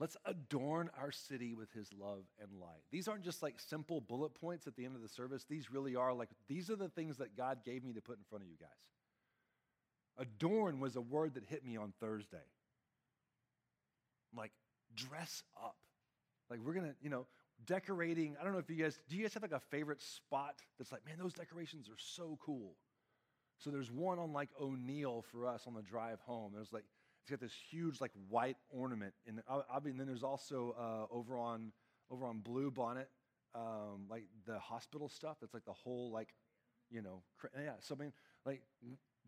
let's 0.01 0.17
adorn 0.25 0.90
our 1.01 1.12
city 1.12 1.55
with 1.55 1.73
His 1.73 1.93
love 1.93 2.25
and 2.40 2.61
light. 2.61 2.83
These 2.90 3.09
aren't 3.09 3.25
just 3.25 3.43
like 3.43 3.61
simple 3.61 4.01
bullet 4.01 4.35
points 4.35 4.67
at 4.67 4.77
the 4.77 4.85
end 4.85 4.97
of 4.97 5.03
the 5.03 5.09
service. 5.09 5.45
These 5.49 5.71
really 5.71 5.95
are 5.97 6.12
like, 6.12 6.31
these 6.49 6.71
are 6.71 6.77
the 6.77 6.88
things 6.88 7.19
that 7.19 7.37
God 7.37 7.64
gave 7.64 7.85
me 7.85 7.93
to 7.93 8.01
put 8.01 8.19
in 8.19 8.25
front 8.29 8.45
of 8.45 8.51
you 8.51 8.57
guys. 8.59 8.71
Adorn 10.17 10.81
was 10.81 10.97
a 10.97 11.01
word 11.01 11.35
that 11.35 11.45
hit 11.45 11.64
me 11.64 11.77
on 11.77 11.93
Thursday 12.01 12.38
like 14.37 14.53
dress 14.95 15.43
up. 15.62 15.77
Like 16.51 16.61
we're 16.64 16.75
gonna, 16.75 16.95
you 17.03 17.11
know, 17.11 17.27
decorating. 17.67 18.37
I 18.40 18.45
don't 18.45 18.53
know 18.53 18.59
if 18.59 18.71
you 18.71 18.83
guys 18.83 18.99
do. 19.09 19.17
You 19.17 19.23
guys 19.23 19.35
have 19.35 19.43
like 19.43 19.53
a 19.53 19.61
favorite 19.61 20.01
spot 20.01 20.57
that's 20.79 20.93
like, 20.93 21.05
man, 21.07 21.17
those 21.19 21.33
decorations 21.33 21.88
are 21.88 21.99
so 21.99 22.38
cool. 22.45 22.77
So 23.59 23.71
there's 23.71 23.90
one 23.90 24.19
on 24.19 24.33
like 24.33 24.51
O'Neill 24.61 25.25
for 25.31 25.47
us 25.47 25.64
on 25.67 25.75
the 25.75 25.83
drive 25.83 26.21
home. 26.21 26.53
There's 26.55 26.73
like 26.73 26.85
it's 27.23 27.31
got 27.31 27.40
this 27.40 27.55
huge 27.71 28.01
like 28.01 28.11
white 28.29 28.59
ornament, 28.69 29.14
and 29.27 29.40
I, 29.49 29.81
mean, 29.81 29.97
then 29.97 30.07
there's 30.07 30.23
also 30.23 30.75
uh, 30.79 31.14
over 31.14 31.38
on 31.38 31.73
over 32.11 32.27
on 32.27 32.40
Blue 32.40 32.71
Bonnet, 32.71 33.09
um, 33.55 34.07
like 34.11 34.25
the 34.47 34.59
hospital 34.59 35.09
stuff. 35.09 35.38
That's 35.40 35.55
like 35.55 35.64
the 35.64 35.73
whole 35.73 36.11
like, 36.11 36.35
you 36.90 37.01
know, 37.01 37.23
yeah. 37.59 37.73
So 37.81 37.95
I 37.95 38.03
mean, 38.03 38.12
like 38.45 38.62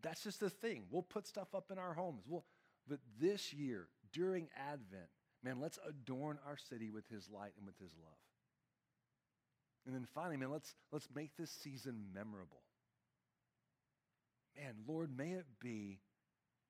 that's 0.01 0.23
just 0.23 0.39
the 0.39 0.49
thing. 0.49 0.83
We'll 0.91 1.01
put 1.01 1.25
stuff 1.25 1.55
up 1.55 1.71
in 1.71 1.79
our 1.79 1.93
homes. 1.93 2.23
We'll, 2.27 2.45
but 2.87 2.99
this 3.19 3.51
year, 3.51 3.87
during 4.13 4.47
Advent, 4.55 5.09
man, 5.43 5.59
let's 5.59 5.79
adorn 5.87 6.39
our 6.45 6.57
city 6.57 6.89
with 6.89 7.07
his 7.09 7.29
light 7.29 7.53
and 7.57 7.65
with 7.65 7.77
his 7.79 7.91
love. 8.01 8.17
And 9.85 9.95
then 9.95 10.05
finally, 10.13 10.37
man, 10.37 10.51
let's, 10.51 10.75
let's 10.91 11.07
make 11.15 11.31
this 11.37 11.51
season 11.51 12.07
memorable. 12.13 12.61
Man, 14.57 14.73
Lord, 14.87 15.15
may 15.15 15.31
it 15.31 15.45
be 15.61 15.99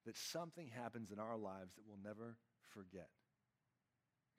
that 0.06 0.16
something 0.16 0.70
happens 0.70 1.12
in 1.12 1.20
our 1.20 1.38
lives 1.38 1.76
that 1.76 1.84
we'll 1.88 2.00
never 2.04 2.38
forget. 2.74 3.10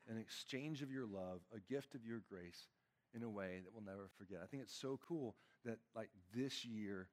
An 0.08 0.18
exchange 0.18 0.80
of 0.80 0.92
your 0.92 1.06
love, 1.06 1.40
a 1.54 1.60
gift 1.72 1.94
of 1.94 2.04
your 2.04 2.22
grace 2.28 2.68
in 3.14 3.22
a 3.22 3.28
way 3.28 3.60
that 3.64 3.72
we'll 3.72 3.84
never 3.84 4.10
forget. 4.16 4.38
I 4.42 4.46
think 4.46 4.62
it's 4.62 4.78
so 4.78 5.00
cool 5.06 5.34
that, 5.64 5.78
like, 5.94 6.10
this 6.34 6.64
year, 6.64 7.08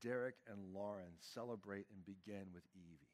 Derek 0.00 0.36
and 0.50 0.72
Lauren 0.72 1.12
celebrate 1.20 1.86
and 1.94 2.04
begin 2.06 2.46
with 2.54 2.64
Evie. 2.74 3.09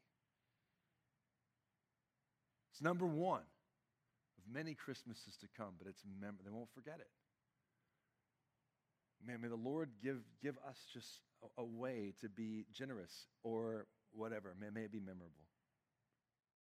It's 2.76 2.82
number 2.82 3.06
one 3.06 3.40
of 3.40 4.54
many 4.54 4.74
Christmases 4.74 5.38
to 5.40 5.46
come, 5.56 5.76
but 5.78 5.88
it's 5.88 6.02
mem- 6.20 6.36
they 6.44 6.50
won't 6.50 6.68
forget 6.74 6.96
it. 7.00 7.08
Man, 9.26 9.40
may 9.40 9.48
the 9.48 9.56
Lord 9.56 9.88
give, 10.02 10.18
give 10.42 10.58
us 10.68 10.76
just 10.92 11.08
a, 11.42 11.62
a 11.62 11.64
way 11.64 12.12
to 12.20 12.28
be 12.28 12.66
generous 12.74 13.28
or 13.42 13.86
whatever. 14.12 14.54
May, 14.60 14.68
may 14.68 14.82
it 14.82 14.92
be 14.92 15.00
memorable. 15.00 15.48